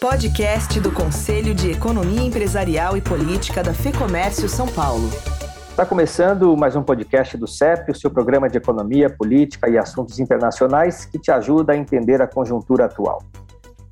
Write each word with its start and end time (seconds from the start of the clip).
Podcast 0.00 0.78
do 0.78 0.92
Conselho 0.92 1.54
de 1.54 1.70
Economia 1.70 2.20
Empresarial 2.20 2.98
e 2.98 3.00
Política 3.00 3.62
da 3.62 3.72
FEComércio 3.72 4.46
São 4.46 4.68
Paulo. 4.68 5.08
Está 5.70 5.86
começando 5.86 6.54
mais 6.54 6.76
um 6.76 6.82
podcast 6.82 7.34
do 7.38 7.46
CEP, 7.46 7.92
o 7.92 7.94
seu 7.94 8.10
programa 8.10 8.46
de 8.46 8.58
economia, 8.58 9.08
política 9.08 9.70
e 9.70 9.78
assuntos 9.78 10.20
internacionais 10.20 11.06
que 11.06 11.18
te 11.18 11.30
ajuda 11.30 11.72
a 11.72 11.76
entender 11.76 12.20
a 12.20 12.26
conjuntura 12.26 12.84
atual. 12.84 13.22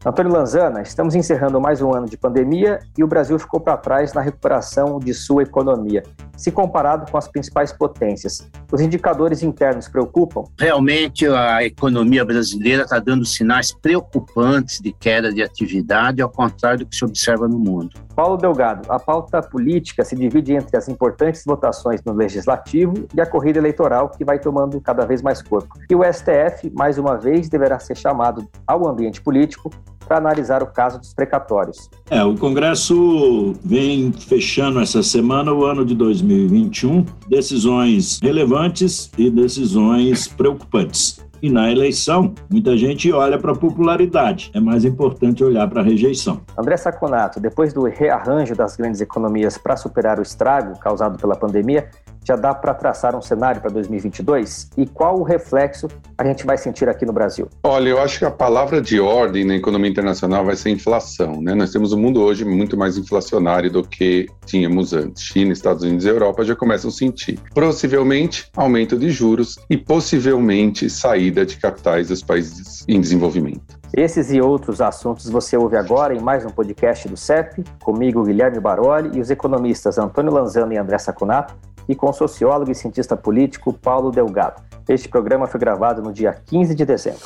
Antônio 0.06 0.30
Lanzana, 0.30 0.82
estamos 0.82 1.14
encerrando 1.14 1.58
mais 1.58 1.80
um 1.80 1.94
ano 1.94 2.06
de 2.06 2.18
pandemia 2.18 2.78
e 2.96 3.02
o 3.02 3.06
Brasil 3.06 3.38
ficou 3.38 3.58
para 3.58 3.78
trás 3.78 4.12
na 4.12 4.20
recuperação 4.20 4.98
de 4.98 5.14
sua 5.14 5.44
economia, 5.44 6.02
se 6.36 6.52
comparado 6.52 7.10
com 7.10 7.16
as 7.16 7.26
principais 7.26 7.72
potências. 7.72 8.46
Os 8.70 8.82
indicadores 8.82 9.42
internos 9.42 9.88
preocupam? 9.88 10.44
Realmente, 10.60 11.26
a 11.26 11.64
economia 11.64 12.22
brasileira 12.22 12.82
está 12.82 12.98
dando 12.98 13.24
sinais 13.24 13.72
preocupantes 13.72 14.78
de 14.78 14.92
queda 14.92 15.32
de 15.32 15.42
atividade, 15.42 16.20
ao 16.20 16.28
contrário 16.28 16.80
do 16.80 16.86
que 16.86 16.96
se 16.96 17.04
observa 17.04 17.48
no 17.48 17.58
mundo. 17.58 18.04
Paulo 18.14 18.36
Delgado, 18.36 18.92
a 18.92 18.98
pauta 18.98 19.42
política 19.42 20.04
se 20.04 20.14
divide 20.14 20.52
entre 20.52 20.76
as 20.76 20.86
importantes 20.86 21.42
votações 21.44 22.00
no 22.04 22.12
legislativo 22.12 23.08
e 23.14 23.20
a 23.20 23.26
corrida 23.26 23.58
eleitoral, 23.58 24.10
que 24.10 24.24
vai 24.24 24.38
tomando 24.38 24.80
cada 24.80 25.06
vez 25.06 25.22
mais 25.22 25.40
corpo. 25.40 25.78
E 25.90 25.94
o 25.94 26.02
STF, 26.04 26.70
mais 26.76 26.98
uma 26.98 27.16
vez, 27.16 27.48
deverá 27.48 27.78
ser 27.78 27.96
chamado 27.96 28.46
ao 28.66 28.86
ambiente 28.86 29.20
político 29.20 29.70
para 30.06 30.18
analisar 30.18 30.62
o 30.62 30.66
caso 30.66 30.98
dos 30.98 31.12
precatórios. 31.14 31.90
É, 32.10 32.22
o 32.22 32.36
Congresso 32.36 33.54
vem 33.64 34.12
fechando 34.12 34.80
essa 34.80 35.02
semana 35.02 35.52
o 35.52 35.64
ano 35.64 35.84
de 35.84 35.94
2021, 35.94 37.04
decisões 37.28 38.20
relevantes 38.22 39.10
e 39.16 39.30
decisões 39.30 40.28
preocupantes. 40.28 41.24
E 41.44 41.50
na 41.50 41.70
eleição, 41.70 42.32
muita 42.48 42.74
gente 42.74 43.12
olha 43.12 43.38
para 43.38 43.52
a 43.52 43.54
popularidade. 43.54 44.50
É 44.54 44.60
mais 44.60 44.82
importante 44.82 45.44
olhar 45.44 45.68
para 45.68 45.82
a 45.82 45.84
rejeição. 45.84 46.40
André 46.56 46.74
Saconato, 46.78 47.38
depois 47.38 47.74
do 47.74 47.82
rearranjo 47.82 48.54
das 48.54 48.76
grandes 48.76 49.02
economias 49.02 49.58
para 49.58 49.76
superar 49.76 50.18
o 50.18 50.22
estrago 50.22 50.78
causado 50.78 51.18
pela 51.18 51.36
pandemia, 51.36 51.90
já 52.24 52.36
dá 52.36 52.54
para 52.54 52.72
traçar 52.74 53.14
um 53.14 53.22
cenário 53.22 53.60
para 53.60 53.70
2022? 53.70 54.70
E 54.76 54.86
qual 54.86 55.20
o 55.20 55.22
reflexo 55.22 55.88
a 56.16 56.24
gente 56.24 56.46
vai 56.46 56.56
sentir 56.56 56.88
aqui 56.88 57.04
no 57.04 57.12
Brasil? 57.12 57.48
Olha, 57.62 57.90
eu 57.90 58.00
acho 58.00 58.18
que 58.18 58.24
a 58.24 58.30
palavra 58.30 58.80
de 58.80 58.98
ordem 58.98 59.44
na 59.44 59.54
economia 59.54 59.90
internacional 59.90 60.44
vai 60.44 60.56
ser 60.56 60.70
inflação. 60.70 61.40
Né? 61.42 61.54
Nós 61.54 61.70
temos 61.70 61.92
um 61.92 61.98
mundo 61.98 62.22
hoje 62.22 62.44
muito 62.44 62.76
mais 62.76 62.96
inflacionário 62.96 63.70
do 63.70 63.82
que 63.82 64.26
tínhamos 64.46 64.92
antes. 64.92 65.22
China, 65.22 65.52
Estados 65.52 65.82
Unidos 65.82 66.04
e 66.04 66.08
Europa 66.08 66.44
já 66.44 66.56
começam 66.56 66.88
a 66.88 66.92
sentir. 66.92 67.38
Possivelmente 67.54 68.50
aumento 68.56 68.98
de 68.98 69.10
juros 69.10 69.56
e 69.68 69.76
possivelmente 69.76 70.88
saída 70.88 71.44
de 71.44 71.56
capitais 71.58 72.08
dos 72.08 72.22
países 72.22 72.84
em 72.88 73.00
desenvolvimento. 73.00 73.78
Esses 73.96 74.32
e 74.32 74.40
outros 74.40 74.80
assuntos 74.80 75.28
você 75.30 75.56
ouve 75.56 75.76
agora 75.76 76.14
em 76.14 76.20
mais 76.20 76.44
um 76.44 76.50
podcast 76.50 77.08
do 77.08 77.16
CEP, 77.16 77.62
comigo 77.80 78.24
Guilherme 78.24 78.58
Baroli 78.58 79.16
e 79.16 79.20
os 79.20 79.30
economistas 79.30 79.98
Antônio 79.98 80.32
Lanzano 80.32 80.72
e 80.72 80.76
André 80.76 80.98
Saconato, 80.98 81.54
e 81.88 81.94
com 81.94 82.08
o 82.08 82.12
sociólogo 82.12 82.70
e 82.70 82.74
cientista 82.74 83.16
político 83.16 83.72
Paulo 83.72 84.10
Delgado. 84.10 84.62
Este 84.88 85.08
programa 85.08 85.46
foi 85.46 85.58
gravado 85.58 86.02
no 86.02 86.12
dia 86.12 86.32
15 86.46 86.74
de 86.74 86.84
dezembro. 86.84 87.24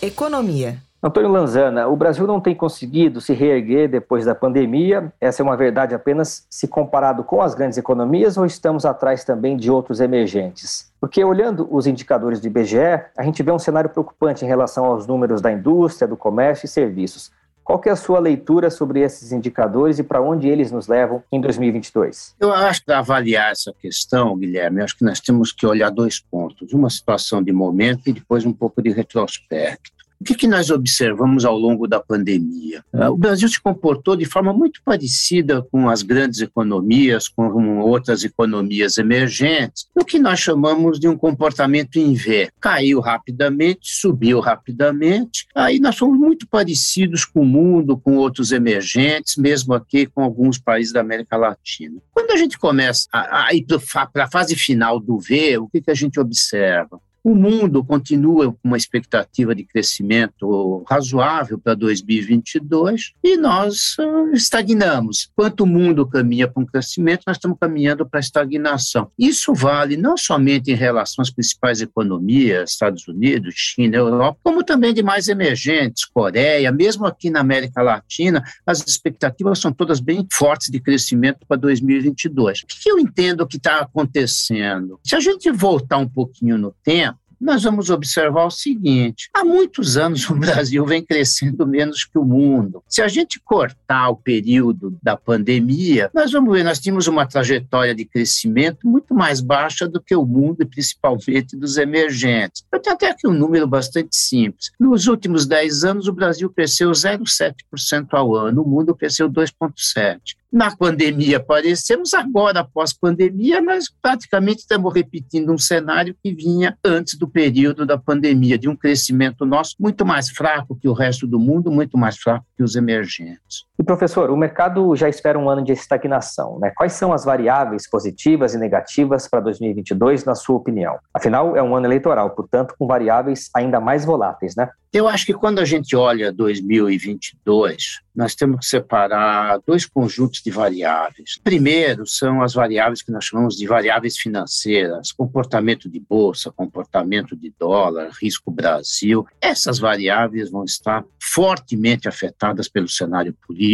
Economia. 0.00 0.78
Antônio 1.02 1.30
Lanzana, 1.30 1.86
o 1.86 1.94
Brasil 1.94 2.26
não 2.26 2.40
tem 2.40 2.54
conseguido 2.54 3.20
se 3.20 3.32
reerguer 3.32 3.88
depois 3.88 4.24
da 4.24 4.34
pandemia. 4.34 5.12
Essa 5.20 5.42
é 5.42 5.44
uma 5.44 5.56
verdade 5.56 5.94
apenas 5.94 6.46
se 6.50 6.66
comparado 6.66 7.22
com 7.22 7.42
as 7.42 7.54
grandes 7.54 7.76
economias 7.78 8.36
ou 8.36 8.46
estamos 8.46 8.84
atrás 8.84 9.22
também 9.22 9.56
de 9.56 9.70
outros 9.70 10.00
emergentes? 10.00 10.90
Porque 10.98 11.22
olhando 11.22 11.68
os 11.70 11.86
indicadores 11.86 12.40
do 12.40 12.46
IBGE, 12.46 13.02
a 13.16 13.22
gente 13.22 13.42
vê 13.42 13.52
um 13.52 13.58
cenário 13.58 13.90
preocupante 13.90 14.44
em 14.44 14.48
relação 14.48 14.84
aos 14.86 15.06
números 15.06 15.40
da 15.40 15.52
indústria, 15.52 16.08
do 16.08 16.16
comércio 16.16 16.66
e 16.66 16.68
serviços. 16.68 17.30
Qual 17.66 17.80
que 17.80 17.88
é 17.88 17.92
a 17.92 17.96
sua 17.96 18.20
leitura 18.20 18.70
sobre 18.70 19.00
esses 19.00 19.32
indicadores 19.32 19.98
e 19.98 20.04
para 20.04 20.22
onde 20.22 20.46
eles 20.46 20.70
nos 20.70 20.86
levam 20.86 21.24
em 21.32 21.40
2022? 21.40 22.36
Eu 22.38 22.54
acho 22.54 22.84
que 22.84 22.92
avaliar 22.92 23.50
essa 23.50 23.72
questão, 23.72 24.38
Guilherme, 24.38 24.82
acho 24.82 24.96
que 24.96 25.04
nós 25.04 25.18
temos 25.18 25.50
que 25.50 25.66
olhar 25.66 25.90
dois 25.90 26.20
pontos: 26.20 26.72
uma 26.72 26.88
situação 26.88 27.42
de 27.42 27.50
momento 27.50 28.02
e 28.06 28.12
depois 28.12 28.46
um 28.46 28.52
pouco 28.52 28.80
de 28.80 28.90
retrospecto. 28.90 29.95
O 30.20 30.24
que, 30.24 30.34
que 30.34 30.46
nós 30.46 30.70
observamos 30.70 31.44
ao 31.44 31.56
longo 31.56 31.86
da 31.86 32.00
pandemia? 32.00 32.82
Ah, 32.92 33.10
o 33.10 33.16
Brasil 33.16 33.48
se 33.48 33.60
comportou 33.60 34.16
de 34.16 34.24
forma 34.24 34.52
muito 34.52 34.80
parecida 34.82 35.62
com 35.70 35.88
as 35.88 36.02
grandes 36.02 36.40
economias, 36.40 37.28
com 37.28 37.78
outras 37.80 38.24
economias 38.24 38.96
emergentes, 38.96 39.86
o 39.94 40.04
que 40.04 40.18
nós 40.18 40.40
chamamos 40.40 40.98
de 40.98 41.06
um 41.06 41.16
comportamento 41.16 41.96
em 41.96 42.14
V. 42.14 42.48
Caiu 42.60 43.00
rapidamente, 43.00 43.80
subiu 43.82 44.40
rapidamente, 44.40 45.46
aí 45.54 45.78
nós 45.78 45.96
somos 45.96 46.18
muito 46.18 46.46
parecidos 46.48 47.24
com 47.24 47.40
o 47.40 47.46
mundo, 47.46 47.96
com 47.96 48.16
outros 48.16 48.52
emergentes, 48.52 49.36
mesmo 49.36 49.74
aqui 49.74 50.06
com 50.06 50.22
alguns 50.22 50.58
países 50.58 50.92
da 50.92 51.00
América 51.00 51.36
Latina. 51.36 52.00
Quando 52.12 52.30
a 52.30 52.36
gente 52.36 52.58
começa 52.58 53.06
a, 53.12 53.46
a 53.46 53.54
ir 53.54 53.66
para 54.12 54.24
a 54.24 54.30
fase 54.30 54.56
final 54.56 54.98
do 54.98 55.18
V, 55.18 55.58
o 55.58 55.68
que, 55.68 55.80
que 55.80 55.90
a 55.90 55.94
gente 55.94 56.18
observa? 56.18 57.00
O 57.28 57.34
mundo 57.34 57.82
continua 57.82 58.52
com 58.52 58.58
uma 58.62 58.76
expectativa 58.76 59.52
de 59.52 59.64
crescimento 59.64 60.84
razoável 60.88 61.58
para 61.58 61.74
2022 61.74 63.14
e 63.20 63.36
nós 63.36 63.96
uh, 63.98 64.32
estagnamos. 64.32 65.28
Enquanto 65.32 65.62
o 65.62 65.66
mundo 65.66 66.06
caminha 66.06 66.46
para 66.46 66.62
um 66.62 66.64
crescimento, 66.64 67.24
nós 67.26 67.36
estamos 67.36 67.58
caminhando 67.60 68.08
para 68.08 68.20
a 68.20 68.22
estagnação. 68.22 69.10
Isso 69.18 69.52
vale 69.52 69.96
não 69.96 70.16
somente 70.16 70.70
em 70.70 70.76
relação 70.76 71.20
às 71.20 71.28
principais 71.28 71.80
economias, 71.80 72.70
Estados 72.70 73.08
Unidos, 73.08 73.54
China, 73.56 73.96
Europa, 73.96 74.38
como 74.44 74.62
também 74.62 74.94
de 74.94 75.02
mais 75.02 75.26
emergentes, 75.26 76.04
Coreia, 76.04 76.70
mesmo 76.70 77.06
aqui 77.06 77.28
na 77.28 77.40
América 77.40 77.82
Latina, 77.82 78.44
as 78.64 78.86
expectativas 78.86 79.58
são 79.58 79.72
todas 79.72 79.98
bem 79.98 80.24
fortes 80.32 80.70
de 80.70 80.78
crescimento 80.78 81.40
para 81.44 81.56
2022. 81.56 82.60
O 82.60 82.66
que 82.68 82.88
eu 82.88 83.00
entendo 83.00 83.48
que 83.48 83.56
está 83.56 83.80
acontecendo? 83.80 85.00
Se 85.02 85.16
a 85.16 85.18
gente 85.18 85.50
voltar 85.50 85.96
um 85.96 86.08
pouquinho 86.08 86.56
no 86.56 86.70
tempo, 86.84 87.15
nós 87.40 87.62
vamos 87.62 87.90
observar 87.90 88.46
o 88.46 88.50
seguinte: 88.50 89.28
há 89.34 89.44
muitos 89.44 89.96
anos 89.96 90.28
o 90.28 90.34
Brasil 90.34 90.84
vem 90.84 91.02
crescendo 91.02 91.66
menos 91.66 92.04
que 92.04 92.18
o 92.18 92.24
mundo. 92.24 92.82
Se 92.88 93.02
a 93.02 93.08
gente 93.08 93.40
cortar 93.40 94.10
o 94.10 94.16
período 94.16 94.96
da 95.02 95.16
pandemia, 95.16 96.10
nós 96.14 96.32
vamos 96.32 96.52
ver, 96.52 96.64
nós 96.64 96.78
tínhamos 96.78 97.06
uma 97.06 97.26
trajetória 97.26 97.94
de 97.94 98.04
crescimento 98.04 98.86
muito 98.86 99.14
mais 99.14 99.40
baixa 99.40 99.88
do 99.88 100.00
que 100.00 100.14
o 100.14 100.24
mundo 100.24 100.62
e 100.62 100.66
principalmente 100.66 101.56
dos 101.56 101.76
emergentes. 101.76 102.64
Eu 102.72 102.80
tenho 102.80 102.96
até 102.96 103.10
aqui 103.10 103.26
um 103.26 103.32
número 103.32 103.66
bastante 103.66 104.16
simples. 104.16 104.70
Nos 104.78 105.06
últimos 105.06 105.46
10 105.46 105.84
anos, 105.84 106.08
o 106.08 106.12
Brasil 106.12 106.50
cresceu 106.50 106.90
0,7% 106.90 108.08
ao 108.12 108.34
ano, 108.34 108.62
o 108.62 108.68
mundo 108.68 108.94
cresceu 108.94 109.30
2,7%. 109.30 110.20
Na 110.56 110.74
pandemia 110.74 111.36
aparecemos, 111.36 112.14
agora, 112.14 112.60
após 112.60 112.90
pandemia, 112.90 113.60
nós 113.60 113.90
praticamente 114.00 114.60
estamos 114.60 114.90
repetindo 114.94 115.52
um 115.52 115.58
cenário 115.58 116.16
que 116.24 116.32
vinha 116.32 116.78
antes 116.82 117.18
do 117.18 117.28
período 117.28 117.84
da 117.84 117.98
pandemia, 117.98 118.56
de 118.56 118.66
um 118.66 118.74
crescimento 118.74 119.44
nosso 119.44 119.74
muito 119.78 120.06
mais 120.06 120.30
fraco 120.30 120.74
que 120.74 120.88
o 120.88 120.94
resto 120.94 121.26
do 121.26 121.38
mundo, 121.38 121.70
muito 121.70 121.98
mais 121.98 122.16
fraco 122.16 122.46
que 122.56 122.62
os 122.62 122.74
emergentes. 122.74 123.66
E 123.78 123.84
professor, 123.84 124.30
o 124.30 124.36
mercado 124.36 124.96
já 124.96 125.06
espera 125.08 125.38
um 125.38 125.50
ano 125.50 125.62
de 125.62 125.72
estagnação. 125.72 126.58
Né? 126.58 126.72
Quais 126.74 126.94
são 126.94 127.12
as 127.12 127.24
variáveis 127.24 127.88
positivas 127.88 128.54
e 128.54 128.58
negativas 128.58 129.28
para 129.28 129.40
2022, 129.40 130.24
na 130.24 130.34
sua 130.34 130.56
opinião? 130.56 130.98
Afinal, 131.12 131.54
é 131.56 131.62
um 131.62 131.76
ano 131.76 131.86
eleitoral, 131.86 132.30
portanto, 132.30 132.74
com 132.78 132.86
variáveis 132.86 133.50
ainda 133.54 133.78
mais 133.78 134.04
voláteis, 134.04 134.56
né? 134.56 134.70
Eu 134.92 135.06
acho 135.06 135.26
que 135.26 135.34
quando 135.34 135.58
a 135.58 135.64
gente 135.64 135.94
olha 135.94 136.32
2022, 136.32 138.00
nós 138.14 138.34
temos 138.34 138.60
que 138.60 138.66
separar 138.66 139.60
dois 139.66 139.84
conjuntos 139.84 140.40
de 140.40 140.50
variáveis. 140.50 141.38
Primeiro, 141.44 142.06
são 142.06 142.40
as 142.40 142.54
variáveis 142.54 143.02
que 143.02 143.12
nós 143.12 143.26
chamamos 143.26 143.56
de 143.56 143.66
variáveis 143.66 144.16
financeiras, 144.16 145.12
comportamento 145.12 145.86
de 145.86 146.00
bolsa, 146.00 146.50
comportamento 146.50 147.36
de 147.36 147.52
dólar, 147.58 148.08
risco 148.22 148.50
Brasil. 148.50 149.26
Essas 149.38 149.78
variáveis 149.78 150.50
vão 150.50 150.64
estar 150.64 151.04
fortemente 151.20 152.08
afetadas 152.08 152.66
pelo 152.66 152.88
cenário 152.88 153.34
político 153.46 153.65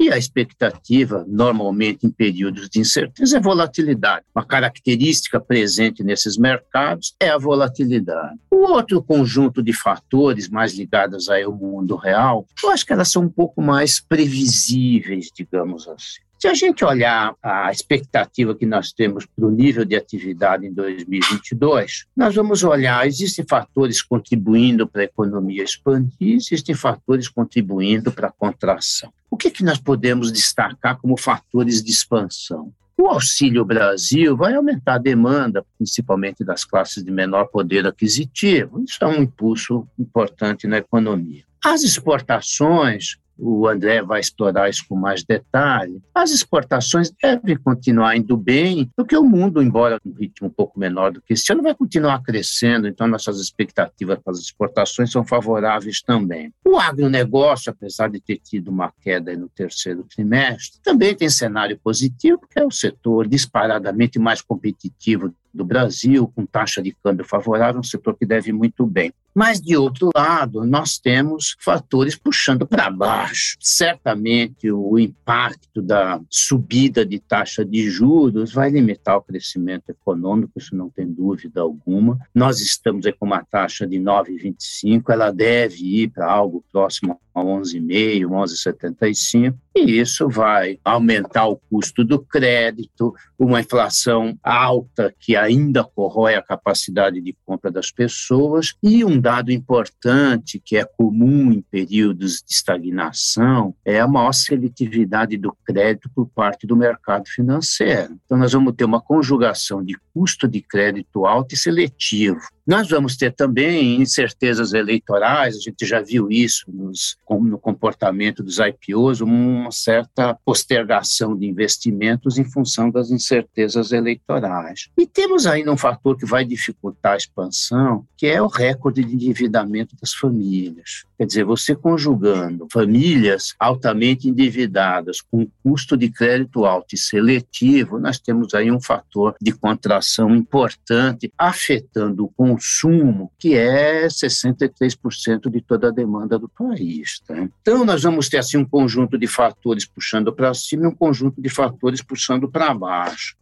e 0.00 0.12
a 0.12 0.16
expectativa, 0.16 1.24
normalmente 1.26 2.06
em 2.06 2.10
períodos 2.10 2.68
de 2.68 2.78
incerteza, 2.78 3.38
é 3.38 3.40
volatilidade. 3.40 4.24
Uma 4.34 4.44
característica 4.44 5.40
presente 5.40 6.04
nesses 6.04 6.38
mercados 6.38 7.14
é 7.18 7.30
a 7.30 7.38
volatilidade. 7.38 8.38
O 8.50 8.72
outro 8.72 9.02
conjunto 9.02 9.62
de 9.62 9.72
fatores 9.72 10.48
mais 10.48 10.72
ligados 10.74 11.28
ao 11.28 11.52
mundo 11.52 11.96
real, 11.96 12.46
eu 12.62 12.70
acho 12.70 12.86
que 12.86 12.92
elas 12.92 13.10
são 13.10 13.24
um 13.24 13.28
pouco 13.28 13.60
mais 13.60 14.00
previsíveis, 14.00 15.30
digamos 15.34 15.88
assim. 15.88 16.27
Se 16.38 16.46
a 16.46 16.54
gente 16.54 16.84
olhar 16.84 17.34
a 17.42 17.72
expectativa 17.72 18.54
que 18.54 18.64
nós 18.64 18.92
temos 18.92 19.26
para 19.26 19.44
o 19.44 19.50
nível 19.50 19.84
de 19.84 19.96
atividade 19.96 20.64
em 20.64 20.72
2022, 20.72 22.06
nós 22.16 22.32
vamos 22.32 22.62
olhar, 22.62 23.04
existem 23.08 23.44
fatores 23.44 24.00
contribuindo 24.00 24.86
para 24.86 25.00
a 25.00 25.04
economia 25.04 25.64
expandir, 25.64 26.36
existem 26.36 26.76
fatores 26.76 27.26
contribuindo 27.26 28.12
para 28.12 28.28
a 28.28 28.32
contração. 28.32 29.12
O 29.28 29.36
que, 29.36 29.50
que 29.50 29.64
nós 29.64 29.78
podemos 29.78 30.30
destacar 30.30 30.96
como 30.98 31.18
fatores 31.18 31.82
de 31.82 31.90
expansão? 31.90 32.72
O 32.96 33.08
Auxílio 33.08 33.64
Brasil 33.64 34.36
vai 34.36 34.54
aumentar 34.54 34.94
a 34.94 34.98
demanda, 34.98 35.66
principalmente 35.76 36.44
das 36.44 36.64
classes 36.64 37.02
de 37.02 37.10
menor 37.10 37.46
poder 37.46 37.84
aquisitivo. 37.84 38.84
Isso 38.84 38.98
é 39.02 39.06
um 39.08 39.22
impulso 39.22 39.88
importante 39.98 40.68
na 40.68 40.78
economia. 40.78 41.42
As 41.64 41.82
exportações 41.82 43.18
o 43.38 43.68
André 43.68 44.02
vai 44.02 44.20
explorar 44.20 44.68
isso 44.68 44.84
com 44.88 44.96
mais 44.96 45.22
detalhe. 45.22 46.02
As 46.14 46.30
exportações 46.30 47.10
devem 47.22 47.56
continuar 47.56 48.16
indo 48.16 48.36
bem, 48.36 48.90
porque 48.96 49.16
o 49.16 49.22
mundo, 49.22 49.62
embora 49.62 49.98
um 50.04 50.12
ritmo 50.12 50.48
um 50.48 50.50
pouco 50.50 50.78
menor 50.78 51.12
do 51.12 51.22
que 51.22 51.34
esse 51.34 51.52
ano, 51.52 51.62
vai 51.62 51.74
continuar 51.74 52.22
crescendo, 52.22 52.88
então 52.88 53.06
nossas 53.06 53.38
expectativas 53.40 54.18
para 54.18 54.32
as 54.32 54.40
exportações 54.40 55.12
são 55.12 55.24
favoráveis 55.24 56.02
também. 56.02 56.52
O 56.66 56.76
agronegócio, 56.76 57.70
apesar 57.70 58.10
de 58.10 58.20
ter 58.20 58.38
tido 58.38 58.68
uma 58.68 58.92
queda 59.00 59.34
no 59.36 59.48
terceiro 59.48 60.04
trimestre, 60.04 60.80
também 60.82 61.14
tem 61.14 61.30
cenário 61.30 61.78
positivo, 61.78 62.38
porque 62.38 62.58
é 62.58 62.64
o 62.64 62.70
setor 62.70 63.28
disparadamente 63.28 64.18
mais 64.18 64.42
competitivo 64.42 65.32
do 65.52 65.64
Brasil, 65.64 66.30
com 66.34 66.46
taxa 66.46 66.82
de 66.82 66.92
câmbio 66.92 67.24
favorável, 67.24 67.80
um 67.80 67.84
setor 67.84 68.16
que 68.16 68.26
deve 68.26 68.52
muito 68.52 68.86
bem. 68.86 69.12
Mas, 69.34 69.60
de 69.60 69.76
outro 69.76 70.10
lado, 70.16 70.64
nós 70.64 70.98
temos 70.98 71.56
fatores 71.60 72.16
puxando 72.16 72.66
para 72.66 72.90
baixo. 72.90 73.56
Certamente, 73.60 74.70
o 74.70 74.98
impacto 74.98 75.80
da 75.80 76.20
subida 76.28 77.06
de 77.06 77.20
taxa 77.20 77.64
de 77.64 77.88
juros 77.88 78.52
vai 78.52 78.70
limitar 78.70 79.16
o 79.16 79.22
crescimento 79.22 79.90
econômico, 79.90 80.58
isso 80.58 80.74
não 80.74 80.90
tem 80.90 81.06
dúvida 81.06 81.60
alguma. 81.60 82.18
Nós 82.34 82.60
estamos 82.60 83.06
com 83.18 83.26
uma 83.26 83.44
taxa 83.44 83.86
de 83.86 83.98
9,25, 83.98 85.10
ela 85.10 85.30
deve 85.30 86.02
ir 86.02 86.08
para 86.08 86.28
algo 86.28 86.64
próximo 86.72 87.20
11,5, 87.44 88.26
11,75, 88.26 89.54
e 89.76 90.00
isso 90.00 90.28
vai 90.28 90.78
aumentar 90.84 91.46
o 91.46 91.56
custo 91.56 92.04
do 92.04 92.18
crédito, 92.18 93.14
uma 93.38 93.60
inflação 93.60 94.36
alta 94.42 95.14
que 95.20 95.36
ainda 95.36 95.84
corrói 95.84 96.34
a 96.34 96.42
capacidade 96.42 97.20
de 97.20 97.36
compra 97.46 97.70
das 97.70 97.90
pessoas, 97.92 98.74
e 98.82 99.04
um 99.04 99.20
dado 99.20 99.52
importante 99.52 100.60
que 100.64 100.76
é 100.76 100.84
comum 100.84 101.52
em 101.52 101.60
períodos 101.60 102.42
de 102.42 102.52
estagnação 102.52 103.74
é 103.84 104.00
a 104.00 104.08
maior 104.08 104.32
seletividade 104.32 105.36
do 105.36 105.56
crédito 105.64 106.10
por 106.14 106.26
parte 106.26 106.66
do 106.66 106.76
mercado 106.76 107.28
financeiro. 107.28 108.18
Então, 108.24 108.36
nós 108.36 108.52
vamos 108.52 108.74
ter 108.74 108.84
uma 108.84 109.00
conjugação 109.00 109.84
de 109.84 109.96
custo 110.12 110.48
de 110.48 110.60
crédito 110.60 111.24
alto 111.24 111.54
e 111.54 111.58
seletivo. 111.58 112.40
Nós 112.66 112.88
vamos 112.90 113.16
ter 113.16 113.32
também 113.32 114.00
incertezas 114.02 114.74
eleitorais, 114.74 115.56
a 115.56 115.60
gente 115.60 115.86
já 115.86 116.02
viu 116.02 116.30
isso 116.30 116.64
nos, 116.68 117.16
no 117.30 117.58
comportamento 117.58 118.42
dos 118.42 118.58
IPOs, 118.58 119.20
uma 119.20 119.70
certa 119.70 120.38
postergação 120.44 121.36
de 121.36 121.46
investimentos 121.46 122.38
em 122.38 122.44
função 122.44 122.90
das 122.90 123.10
incertezas 123.10 123.92
eleitorais. 123.92 124.88
E 124.96 125.06
temos 125.06 125.46
ainda 125.46 125.72
um 125.72 125.76
fator 125.76 126.16
que 126.16 126.26
vai 126.26 126.44
dificultar 126.44 127.12
a 127.12 127.16
expansão, 127.16 128.06
que 128.16 128.26
é 128.26 128.40
o 128.40 128.46
recorde 128.46 129.04
de 129.04 129.14
endividamento 129.14 129.96
das 130.00 130.12
famílias. 130.12 131.04
Quer 131.18 131.26
dizer, 131.26 131.44
você 131.44 131.74
conjugando 131.74 132.68
famílias 132.72 133.54
altamente 133.58 134.28
endividadas 134.28 135.20
com 135.20 135.48
custo 135.62 135.96
de 135.96 136.10
crédito 136.10 136.64
alto 136.64 136.94
e 136.94 136.98
seletivo, 136.98 137.98
nós 137.98 138.18
temos 138.18 138.54
aí 138.54 138.70
um 138.70 138.80
fator 138.80 139.34
de 139.40 139.52
contração 139.52 140.34
importante 140.34 141.32
afetando 141.36 142.24
o 142.24 142.28
consumo, 142.28 143.32
que 143.38 143.54
é 143.54 144.06
63% 144.06 145.50
de 145.50 145.60
toda 145.60 145.88
a 145.88 145.92
demanda 145.92 146.38
do 146.38 146.48
país. 146.48 147.17
Tá? 147.26 147.48
Então, 147.60 147.84
nós 147.84 148.02
vamos 148.02 148.28
ter 148.28 148.38
assim 148.38 148.56
um 148.56 148.64
conjunto 148.64 149.18
de 149.18 149.26
fatores 149.26 149.86
puxando 149.86 150.32
para 150.32 150.52
cima 150.54 150.84
e 150.84 150.86
um 150.86 150.94
conjunto 150.94 151.40
de 151.40 151.48
fatores 151.48 152.02
puxando 152.02 152.50
para 152.50 152.74
baixo. 152.74 153.36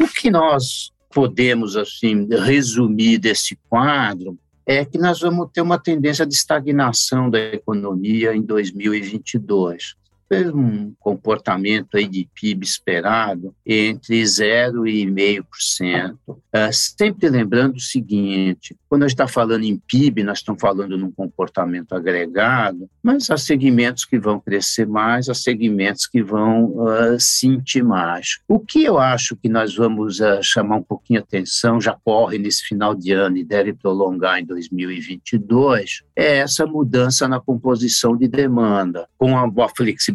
O 0.00 0.08
que 0.08 0.30
nós 0.30 0.92
podemos 1.10 1.76
assim 1.76 2.26
resumir 2.28 3.18
desse 3.18 3.56
quadro 3.68 4.38
é 4.64 4.84
que 4.84 4.98
nós 4.98 5.20
vamos 5.20 5.50
ter 5.52 5.60
uma 5.60 5.78
tendência 5.78 6.24
de 6.24 6.34
estagnação 6.34 7.28
da 7.28 7.38
economia 7.38 8.34
em 8.34 8.42
2022 8.42 9.96
um 10.32 10.94
comportamento 10.98 11.96
aí 11.96 12.06
de 12.06 12.28
PIB 12.34 12.64
esperado 12.64 13.54
entre 13.66 14.24
0 14.24 14.86
e 14.86 15.06
0,5%. 15.06 16.16
Uh, 16.28 16.38
sempre 16.70 17.28
lembrando 17.28 17.76
o 17.76 17.80
seguinte, 17.80 18.76
quando 18.88 19.04
a 19.04 19.08
gente 19.08 19.14
está 19.14 19.26
falando 19.26 19.64
em 19.64 19.78
PIB, 19.78 20.22
nós 20.22 20.38
estamos 20.38 20.60
falando 20.60 20.98
num 20.98 21.10
comportamento 21.10 21.94
agregado, 21.94 22.88
mas 23.02 23.30
há 23.30 23.36
segmentos 23.36 24.04
que 24.04 24.18
vão 24.18 24.38
crescer 24.38 24.86
mais, 24.86 25.28
há 25.28 25.34
segmentos 25.34 26.06
que 26.06 26.22
vão 26.22 26.64
uh, 26.64 27.18
sentir 27.18 27.82
mais. 27.82 28.40
O 28.46 28.58
que 28.58 28.84
eu 28.84 28.98
acho 28.98 29.36
que 29.36 29.48
nós 29.48 29.74
vamos 29.74 30.20
uh, 30.20 30.42
chamar 30.42 30.76
um 30.76 30.82
pouquinho 30.82 31.20
a 31.20 31.22
atenção, 31.22 31.80
já 31.80 31.96
corre 32.04 32.38
nesse 32.38 32.64
final 32.64 32.94
de 32.94 33.12
ano 33.12 33.36
e 33.36 33.44
deve 33.44 33.72
prolongar 33.72 34.38
em 34.38 34.44
2022, 34.44 36.02
é 36.14 36.38
essa 36.38 36.66
mudança 36.66 37.26
na 37.26 37.40
composição 37.40 38.16
de 38.16 38.28
demanda, 38.28 39.08
com 39.16 39.36
a 39.38 39.46
boa 39.48 39.68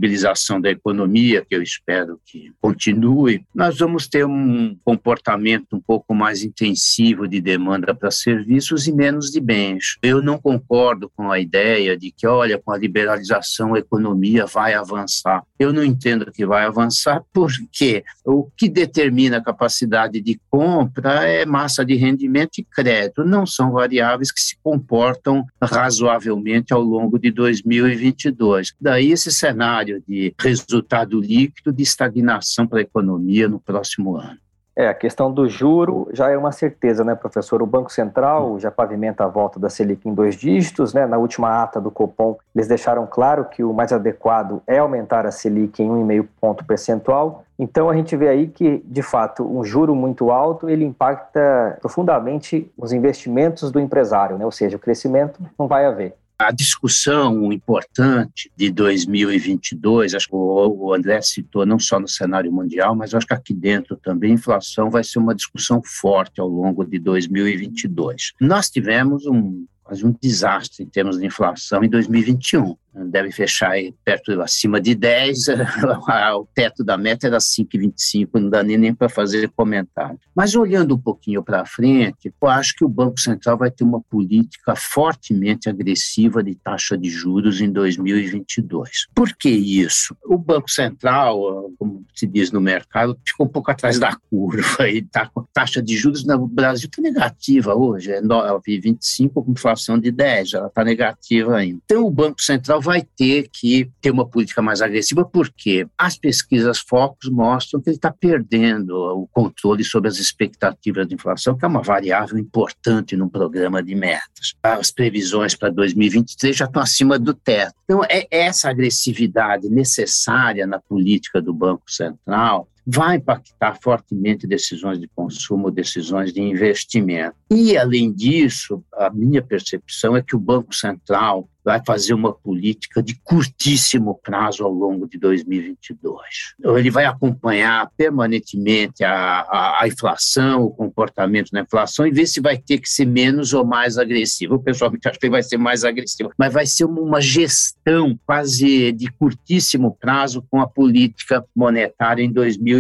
flexibilização 0.08 0.62
da 0.62 0.70
economia, 0.70 1.46
que 1.48 1.56
eu 1.56 1.62
espero 1.62 2.20
que 2.26 2.52
continue, 2.62 3.44
nós 3.54 3.78
vamos 3.78 4.08
ter 4.08 4.26
um 4.26 4.76
comportamento 4.84 5.76
um 5.76 5.82
pouco 5.82 6.16
mais 6.16 6.44
intensivo 6.44 7.28
de 7.28 7.42
demanda 7.42 7.94
para 7.94 8.10
serviços 8.10 8.88
e 8.88 8.94
menos 8.94 9.30
de 9.30 9.40
bens. 9.40 9.98
Eu 10.02 10.22
não 10.22 10.38
concordo 10.38 11.12
com 11.16 11.32
a 11.32 11.40
ideia 11.40 11.98
de 11.98 12.12
que, 12.12 12.26
olha, 12.26 12.58
com 12.58 12.72
a 12.72 12.78
liberalização 12.78 13.76
a 13.76 13.80
economia 13.80 14.46
vai 14.46 14.74
avançar. 14.74 15.44
Eu 15.60 15.74
não 15.74 15.84
entendo 15.84 16.32
que 16.32 16.46
vai 16.46 16.66
avançar 16.66 17.22
porque 17.34 18.04
o 18.26 18.50
que 18.56 18.70
determina 18.70 19.38
a 19.38 19.44
capacidade 19.44 20.22
de 20.22 20.40
compra 20.50 21.24
é 21.24 21.46
massa 21.46 21.84
de 21.84 21.96
rendimento 21.96 22.60
e 22.60 22.64
crédito, 22.64 23.26
não 23.26 23.46
são 23.46 23.72
variáveis 23.72 24.32
que 24.32 24.42
se 24.42 24.58
comportam 24.64 25.46
razoavelmente 25.62 26.74
ao 26.74 26.82
longo 26.82 27.20
de 27.20 27.32
2022. 27.32 28.74
Daí 28.80 29.12
esse 29.12 29.32
cenário 29.32 29.87
de 30.06 30.34
resultado 30.40 31.20
líquido 31.20 31.72
de 31.72 31.84
estagnação 31.84 32.68
para 32.68 32.80
a 32.80 32.82
economia 32.82 33.48
no 33.48 33.60
próximo 33.60 34.18
ano. 34.18 34.38
É, 34.80 34.88
a 34.88 34.94
questão 34.94 35.34
do 35.34 35.50
juro 35.50 36.08
já 36.14 36.30
é 36.30 36.38
uma 36.38 36.52
certeza, 36.52 37.04
né, 37.04 37.16
professor? 37.16 37.64
O 37.64 37.66
Banco 37.66 37.92
Central 37.92 38.60
já 38.60 38.70
pavimenta 38.70 39.24
a 39.24 39.28
volta 39.28 39.60
da 39.60 39.72
Selic 39.72 40.08
em 40.08 40.14
dois 40.14 40.36
dígitos, 40.36 40.94
né? 40.94 41.08
Na 41.08 41.18
última 41.18 41.64
ata 41.64 41.82
do 41.82 41.90
Copom, 41.90 42.38
eles 42.54 42.68
deixaram 42.68 43.08
claro 43.08 43.46
que 43.46 43.64
o 43.64 43.74
mais 43.74 43.92
adequado 43.92 44.62
é 44.68 44.78
aumentar 44.78 45.26
a 45.26 45.32
Selic 45.32 45.82
em 45.82 45.90
1,5 45.90 46.28
ponto 46.40 46.64
percentual. 46.64 47.44
Então 47.58 47.90
a 47.90 47.96
gente 47.96 48.16
vê 48.16 48.28
aí 48.28 48.48
que, 48.48 48.84
de 48.86 49.02
fato, 49.02 49.44
um 49.44 49.64
juro 49.64 49.96
muito 49.96 50.30
alto, 50.30 50.70
ele 50.70 50.86
impacta 50.86 51.80
profundamente 51.82 52.72
os 52.78 52.94
investimentos 52.94 53.72
do 53.72 53.80
empresário, 53.80 54.38
né? 54.38 54.46
Ou 54.46 54.52
seja, 54.52 54.78
o 54.78 54.80
crescimento 54.80 55.42
não 55.58 55.68
vai 55.68 55.88
haver. 55.88 56.14
A 56.40 56.52
discussão 56.52 57.52
importante 57.52 58.52
de 58.56 58.70
2022, 58.70 60.14
acho 60.14 60.28
que 60.28 60.36
o 60.36 60.94
André 60.94 61.20
citou 61.22 61.66
não 61.66 61.80
só 61.80 62.00
no 62.00 62.08
cenário 62.08 62.52
mundial, 62.52 62.96
mas 62.96 63.16
acho 63.16 63.26
que 63.26 63.34
aqui 63.34 63.56
dentro 63.56 63.96
também 63.98 64.34
inflação 64.34 64.92
vai 64.92 65.04
ser 65.04 65.18
uma 65.18 65.34
discussão 65.34 65.82
forte 65.84 66.40
ao 66.40 66.48
longo 66.48 66.86
de 66.86 67.00
2022. 67.00 68.34
Nós 68.40 68.70
tivemos 68.70 69.26
um 69.26 69.66
quase 69.88 70.06
um 70.06 70.14
desastre 70.22 70.84
em 70.84 70.88
termos 70.88 71.18
de 71.18 71.26
inflação 71.26 71.82
em 71.84 71.90
2021 71.90 72.76
deve 73.06 73.32
fechar 73.32 73.74
perto 74.04 74.42
acima 74.42 74.80
de 74.80 74.96
10, 74.96 75.48
o 76.38 76.48
teto 76.54 76.84
da 76.84 76.98
meta 76.98 77.28
era 77.28 77.38
5,25, 77.38 78.30
não 78.36 78.50
dá 78.50 78.64
nem, 78.64 78.78
nem 78.78 78.94
para 78.94 79.10
fazer 79.10 79.50
comentário. 79.50 80.20
Mas 80.36 80.56
olhando 80.56 80.96
um 80.96 81.00
pouquinho 81.00 81.44
para 81.44 81.66
frente, 81.66 82.34
eu 82.42 82.48
acho 82.48 82.76
que 82.76 82.86
o 82.86 82.90
Banco 82.90 83.20
Central 83.20 83.58
vai 83.58 83.72
ter 83.72 83.84
uma 83.84 84.02
política 84.02 84.76
fortemente 84.76 85.70
agressiva 85.70 86.44
de 86.44 86.56
taxa 86.56 86.98
de 86.98 87.10
juros 87.10 87.62
em 87.62 87.72
2022. 87.72 89.08
Por 89.14 89.36
que 89.36 89.50
isso? 89.50 90.16
O 90.26 90.38
Banco 90.38 90.70
Central, 90.70 91.72
como 91.78 92.06
se 92.14 92.28
diz 92.28 92.52
no 92.52 92.62
mercado, 92.62 93.18
ficou 93.26 93.46
um 93.46 93.50
pouco 93.50 93.72
atrás 93.72 94.00
da 94.00 94.16
curva 94.30 94.90
e 94.90 95.02
tá, 95.02 95.30
a 95.36 95.42
taxa 95.54 95.82
de 95.82 95.96
juros 95.96 96.24
no 96.24 96.48
Brasil 96.48 96.88
está 96.88 97.02
negativa 97.02 97.76
hoje, 97.76 98.12
é 98.12 98.22
9,25 98.22 99.34
com 99.34 99.52
inflação 99.52 99.98
de 100.00 100.12
10, 100.12 100.54
ela 100.54 100.68
está 100.68 100.84
negativa 100.84 101.58
ainda. 101.58 101.80
Então 101.86 102.06
o 102.06 102.12
Banco 102.12 102.42
Central 102.42 102.82
vai 102.88 103.02
ter 103.02 103.50
que 103.52 103.92
ter 104.00 104.12
uma 104.12 104.26
política 104.26 104.62
mais 104.62 104.82
agressiva, 104.82 105.26
porque 105.26 105.86
as 105.98 106.18
pesquisas 106.18 106.80
focos 106.80 107.30
mostram 107.30 107.82
que 107.82 107.90
ele 107.90 107.98
está 107.98 108.10
perdendo 108.12 108.96
o 108.96 109.28
controle 109.28 109.84
sobre 109.84 110.08
as 110.08 110.18
expectativas 110.18 111.06
de 111.06 111.16
inflação, 111.16 111.58
que 111.58 111.66
é 111.66 111.68
uma 111.68 111.82
variável 111.82 112.38
importante 112.38 113.18
no 113.18 113.30
programa 113.30 113.84
de 113.84 113.94
metas. 113.94 114.56
As 114.64 114.90
previsões 114.90 115.54
para 115.54 115.70
2023 115.70 116.56
já 116.56 116.64
estão 116.64 116.82
acima 116.82 117.20
do 117.20 117.34
teto. 117.34 117.76
Então, 117.84 118.02
é 118.06 118.26
essa 118.32 118.70
agressividade 118.70 119.70
necessária 119.70 120.66
na 120.66 120.80
política 120.80 121.42
do 121.42 121.54
Banco 121.54 121.92
Central 121.92 122.70
vai 122.90 123.18
impactar 123.18 123.78
fortemente 123.82 124.48
decisões 124.48 124.98
de 124.98 125.10
consumo, 125.14 125.70
decisões 125.70 126.32
de 126.32 126.42
investimento. 126.42 127.36
E, 127.52 127.78
além 127.78 128.14
disso, 128.14 128.82
a 128.94 129.10
minha 129.10 129.42
percepção 129.42 130.16
é 130.16 130.22
que 130.22 130.38
o 130.38 130.40
Banco 130.40 130.74
Central 130.74 131.50
vai 131.68 131.82
fazer 131.86 132.14
uma 132.14 132.32
política 132.32 133.04
de 133.04 133.14
curtíssimo 133.22 134.18
prazo 134.24 134.64
ao 134.64 134.72
longo 134.72 135.06
de 135.06 135.18
2022. 135.18 136.16
Ele 136.64 136.90
vai 136.90 137.04
acompanhar 137.04 137.92
permanentemente 137.98 139.04
a, 139.04 139.42
a, 139.42 139.84
a, 139.84 139.88
inflação, 139.88 140.64
o 140.64 140.70
comportamento 140.72 141.52
da 141.52 141.60
inflação 141.60 142.08
e 142.08 142.12
ver 142.12 142.26
se 142.26 142.40
vai 142.40 142.58
ter 142.58 142.78
que 142.78 142.88
ser 142.88 143.06
menos 143.06 143.54
ou 143.54 143.66
mais 143.66 143.98
agressivo. 143.98 144.54
Eu 144.54 144.60
pessoalmente 144.60 145.10
acho 145.10 145.20
que 145.20 145.26
ele 145.26 145.32
vai 145.32 145.44
ser 145.44 145.58
mais 145.58 145.84
agressivo, 145.84 146.32
mas 146.40 146.54
vai 146.54 146.66
ser 146.66 146.86
uma 146.86 147.20
gestão 147.20 148.18
quase 148.26 148.94
de 148.94 149.12
curtíssimo 149.12 149.94
prazo 150.00 150.42
com 150.50 150.62
a 150.62 150.68
política 150.68 151.44
monetária 151.54 152.24
em 152.24 152.32
2022. 152.32 152.77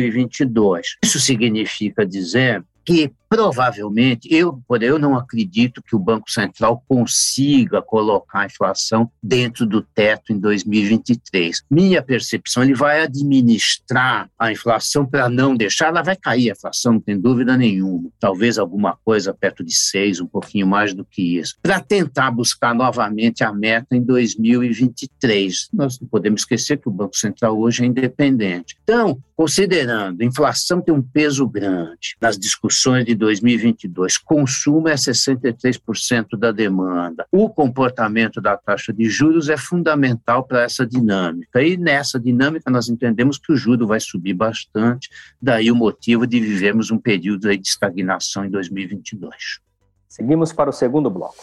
Isso 1.03 1.19
significa 1.19 2.05
dizer 2.05 2.63
que 2.85 3.11
provavelmente, 3.29 4.27
eu, 4.31 4.61
eu 4.81 4.99
não 4.99 5.17
acredito 5.17 5.81
que 5.81 5.95
o 5.95 5.99
Banco 5.99 6.29
Central 6.31 6.83
consiga 6.87 7.81
colocar 7.81 8.41
a 8.41 8.45
inflação 8.45 9.09
dentro 9.21 9.65
do 9.65 9.81
teto 9.81 10.31
em 10.31 10.39
2023. 10.39 11.63
Minha 11.69 12.01
percepção, 12.01 12.63
ele 12.63 12.73
vai 12.73 13.01
administrar 13.01 14.29
a 14.37 14.51
inflação 14.51 15.05
para 15.05 15.29
não 15.29 15.55
deixar, 15.55 15.87
ela 15.87 16.01
vai 16.01 16.15
cair 16.15 16.49
a 16.49 16.53
inflação, 16.53 16.93
não 16.93 16.99
tem 16.99 17.19
dúvida 17.19 17.57
nenhuma. 17.57 18.09
Talvez 18.19 18.57
alguma 18.57 18.97
coisa 19.03 19.33
perto 19.33 19.63
de 19.63 19.75
6, 19.75 20.21
um 20.21 20.27
pouquinho 20.27 20.67
mais 20.67 20.93
do 20.93 21.03
que 21.03 21.37
isso, 21.37 21.55
para 21.61 21.79
tentar 21.79 22.31
buscar 22.31 22.73
novamente 22.73 23.43
a 23.43 23.51
meta 23.51 23.95
em 23.95 24.01
2023. 24.01 25.69
Nós 25.73 25.99
não 25.99 26.07
podemos 26.07 26.41
esquecer 26.41 26.77
que 26.77 26.87
o 26.87 26.91
Banco 26.91 27.17
Central 27.17 27.59
hoje 27.59 27.83
é 27.83 27.85
independente. 27.85 28.77
Então, 28.83 29.21
considerando 29.35 30.21
a 30.21 30.25
inflação 30.25 30.81
tem 30.81 30.93
um 30.93 31.01
peso 31.01 31.47
grande 31.47 32.15
nas 32.21 32.37
discussões 32.37 33.05
de 33.05 33.16
2022, 33.17 34.17
consumo 34.17 34.87
é 34.87 34.93
63% 34.93 36.37
da 36.37 36.51
demanda. 36.51 37.25
O 37.31 37.49
comportamento 37.49 38.39
da 38.39 38.55
taxa 38.55 38.93
de 38.93 39.09
juros 39.09 39.49
é 39.49 39.57
fundamental 39.57 40.43
para 40.43 40.61
essa 40.63 40.85
dinâmica. 40.85 41.61
E 41.61 41.75
nessa 41.75 42.19
dinâmica 42.19 42.71
nós 42.71 42.87
entendemos 42.87 43.37
que 43.37 43.51
o 43.51 43.57
juro 43.57 43.87
vai 43.87 43.99
subir 43.99 44.33
bastante, 44.33 45.09
daí 45.41 45.71
o 45.71 45.75
motivo 45.75 46.25
de 46.25 46.39
vivermos 46.39 46.91
um 46.91 46.97
período 46.97 47.49
de 47.49 47.67
estagnação 47.67 48.45
em 48.45 48.49
2022. 48.49 49.59
Seguimos 50.07 50.53
para 50.53 50.69
o 50.69 50.73
segundo 50.73 51.09
bloco. 51.09 51.35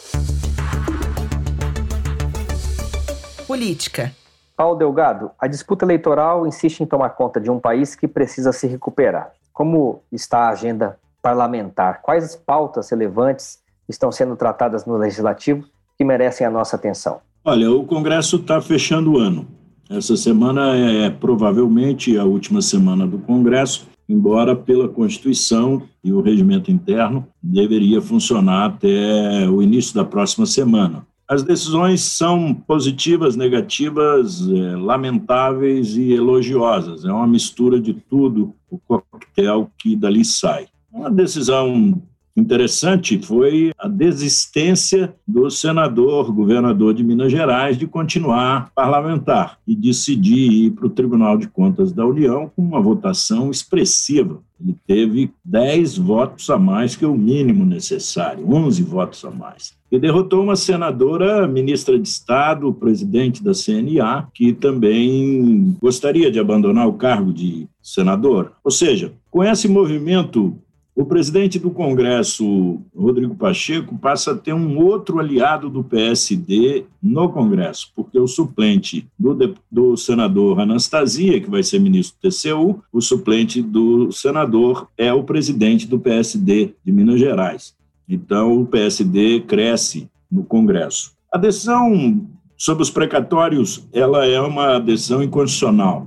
Política. 3.47 4.13
Paulo 4.57 4.79
Delgado, 4.79 5.33
a 5.39 5.47
disputa 5.47 5.85
eleitoral 5.85 6.47
insiste 6.47 6.81
em 6.81 6.87
tomar 6.87 7.11
conta 7.11 7.41
de 7.41 7.51
um 7.51 7.59
país 7.59 7.95
que 7.95 8.07
precisa 8.07 8.53
se 8.53 8.67
recuperar. 8.67 9.33
Como 9.53 10.03
está 10.11 10.47
a 10.47 10.51
agenda 10.51 10.99
parlamentar? 11.25 12.03
Quais 12.03 12.37
pautas 12.37 12.91
relevantes 12.91 13.59
estão 13.89 14.13
sendo 14.13 14.37
tratadas 14.37 14.85
no 14.85 14.99
legislativo 14.99 15.65
que 15.97 16.05
merecem 16.05 16.47
a 16.47 16.51
nossa 16.51 16.77
atenção? 16.77 17.21
Olha, 17.43 17.73
o 17.73 17.85
Congresso 17.85 18.37
está 18.37 18.61
fechando 18.61 19.13
o 19.13 19.19
ano. 19.19 19.47
Essa 19.89 20.19
semana 20.19 20.77
é 20.77 21.09
provavelmente 21.09 22.19
a 22.19 22.25
última 22.25 22.61
semana 22.61 23.07
do 23.07 23.19
Congresso, 23.19 23.89
embora 24.07 24.55
pela 24.55 24.87
Constituição 24.87 25.83
e 26.03 26.13
o 26.13 26.21
regimento 26.21 26.71
interno 26.71 27.27
deveria 27.43 28.03
funcionar 28.03 28.67
até 28.67 29.49
o 29.49 29.63
início 29.63 29.95
da 29.95 30.05
próxima 30.05 30.45
semana. 30.45 31.07
As 31.27 31.43
decisões 31.43 32.03
são 32.03 32.53
positivas, 32.53 33.35
negativas, 33.35 34.47
é, 34.47 34.77
lamentáveis 34.77 35.97
e 35.97 36.13
elogiosas. 36.13 37.07
É 37.07 37.11
uma 37.11 37.27
mistura 37.27 37.81
de 37.81 37.95
tudo, 37.95 38.55
o 38.71 38.79
coquetel 38.79 39.71
que 39.79 39.97
dali 39.97 40.23
sai. 40.23 40.67
Uma 40.95 41.11
decisão 41.11 42.01
interessante 42.37 43.19
foi 43.19 43.73
a 43.77 43.89
desistência 43.89 45.13
do 45.27 45.51
senador, 45.51 46.33
governador 46.33 46.95
de 46.95 47.03
Minas 47.03 47.33
Gerais, 47.33 47.77
de 47.77 47.85
continuar 47.85 48.71
parlamentar 48.77 49.59
e 49.67 49.75
decidir 49.75 50.53
ir 50.53 50.71
para 50.71 50.87
o 50.87 50.91
Tribunal 50.91 51.37
de 51.37 51.49
Contas 51.49 51.93
da 51.93 52.07
União 52.07 52.49
com 52.55 52.63
uma 52.63 52.81
votação 52.81 53.51
expressiva. 53.51 54.41
Ele 54.61 54.77
teve 54.87 55.33
10 55.45 55.99
votos 55.99 56.49
a 56.49 56.57
mais 56.57 56.95
que 56.95 57.05
o 57.05 57.13
mínimo 57.13 57.65
necessário, 57.65 58.49
11 58.49 58.83
votos 58.85 59.25
a 59.25 59.33
mais. 59.33 59.75
E 59.91 59.99
derrotou 59.99 60.45
uma 60.45 60.55
senadora, 60.55 61.49
ministra 61.49 61.99
de 61.99 62.07
Estado, 62.07 62.73
presidente 62.73 63.43
da 63.43 63.53
CNA, 63.53 64.29
que 64.33 64.53
também 64.53 65.77
gostaria 65.83 66.31
de 66.31 66.39
abandonar 66.39 66.87
o 66.87 66.95
cargo 66.95 67.33
de 67.33 67.67
senador. 67.83 68.53
Ou 68.63 68.71
seja, 68.71 69.13
com 69.29 69.43
esse 69.43 69.67
movimento 69.67 70.57
o 70.97 71.05
presidente 71.05 71.59
do 71.59 71.71
Congresso, 71.71 72.81
Rodrigo 72.95 73.35
Pacheco, 73.35 73.99
passa 73.99 74.31
a 74.31 74.37
ter 74.37 74.53
um 74.53 74.79
outro 74.79 75.19
aliado 75.19 75.69
do 75.69 75.83
PSD 75.83 76.85
no 77.03 77.29
Congresso, 77.31 77.91
porque 77.97 78.19
o 78.19 78.29
suplente 78.29 79.09
do, 79.19 79.57
do 79.71 79.97
senador 79.97 80.61
Anastasia, 80.61 81.41
que 81.41 81.51
vai 81.51 81.65
ser 81.65 81.81
ministro 81.81 82.17
do 82.23 82.31
TCU, 82.31 82.85
o 82.93 83.01
suplente 83.01 83.61
do 83.61 84.13
senador 84.13 84.89
é 84.97 85.13
o 85.13 85.25
presidente 85.25 85.89
do 85.89 85.99
PSD 85.99 86.75
de 86.85 86.93
Minas 86.93 87.19
Gerais. 87.19 87.75
Então, 88.09 88.61
o 88.61 88.67
PSD 88.67 89.41
cresce 89.41 90.09
no 90.31 90.45
Congresso. 90.45 91.13
A 91.33 91.39
decisão 91.39 92.25
sobre 92.57 92.85
os 92.85 92.91
precatórios 92.91 93.85
ela 93.93 94.25
é 94.27 94.41
uma 94.41 94.79
decisão 94.79 95.21
inconstitucional. 95.25 96.07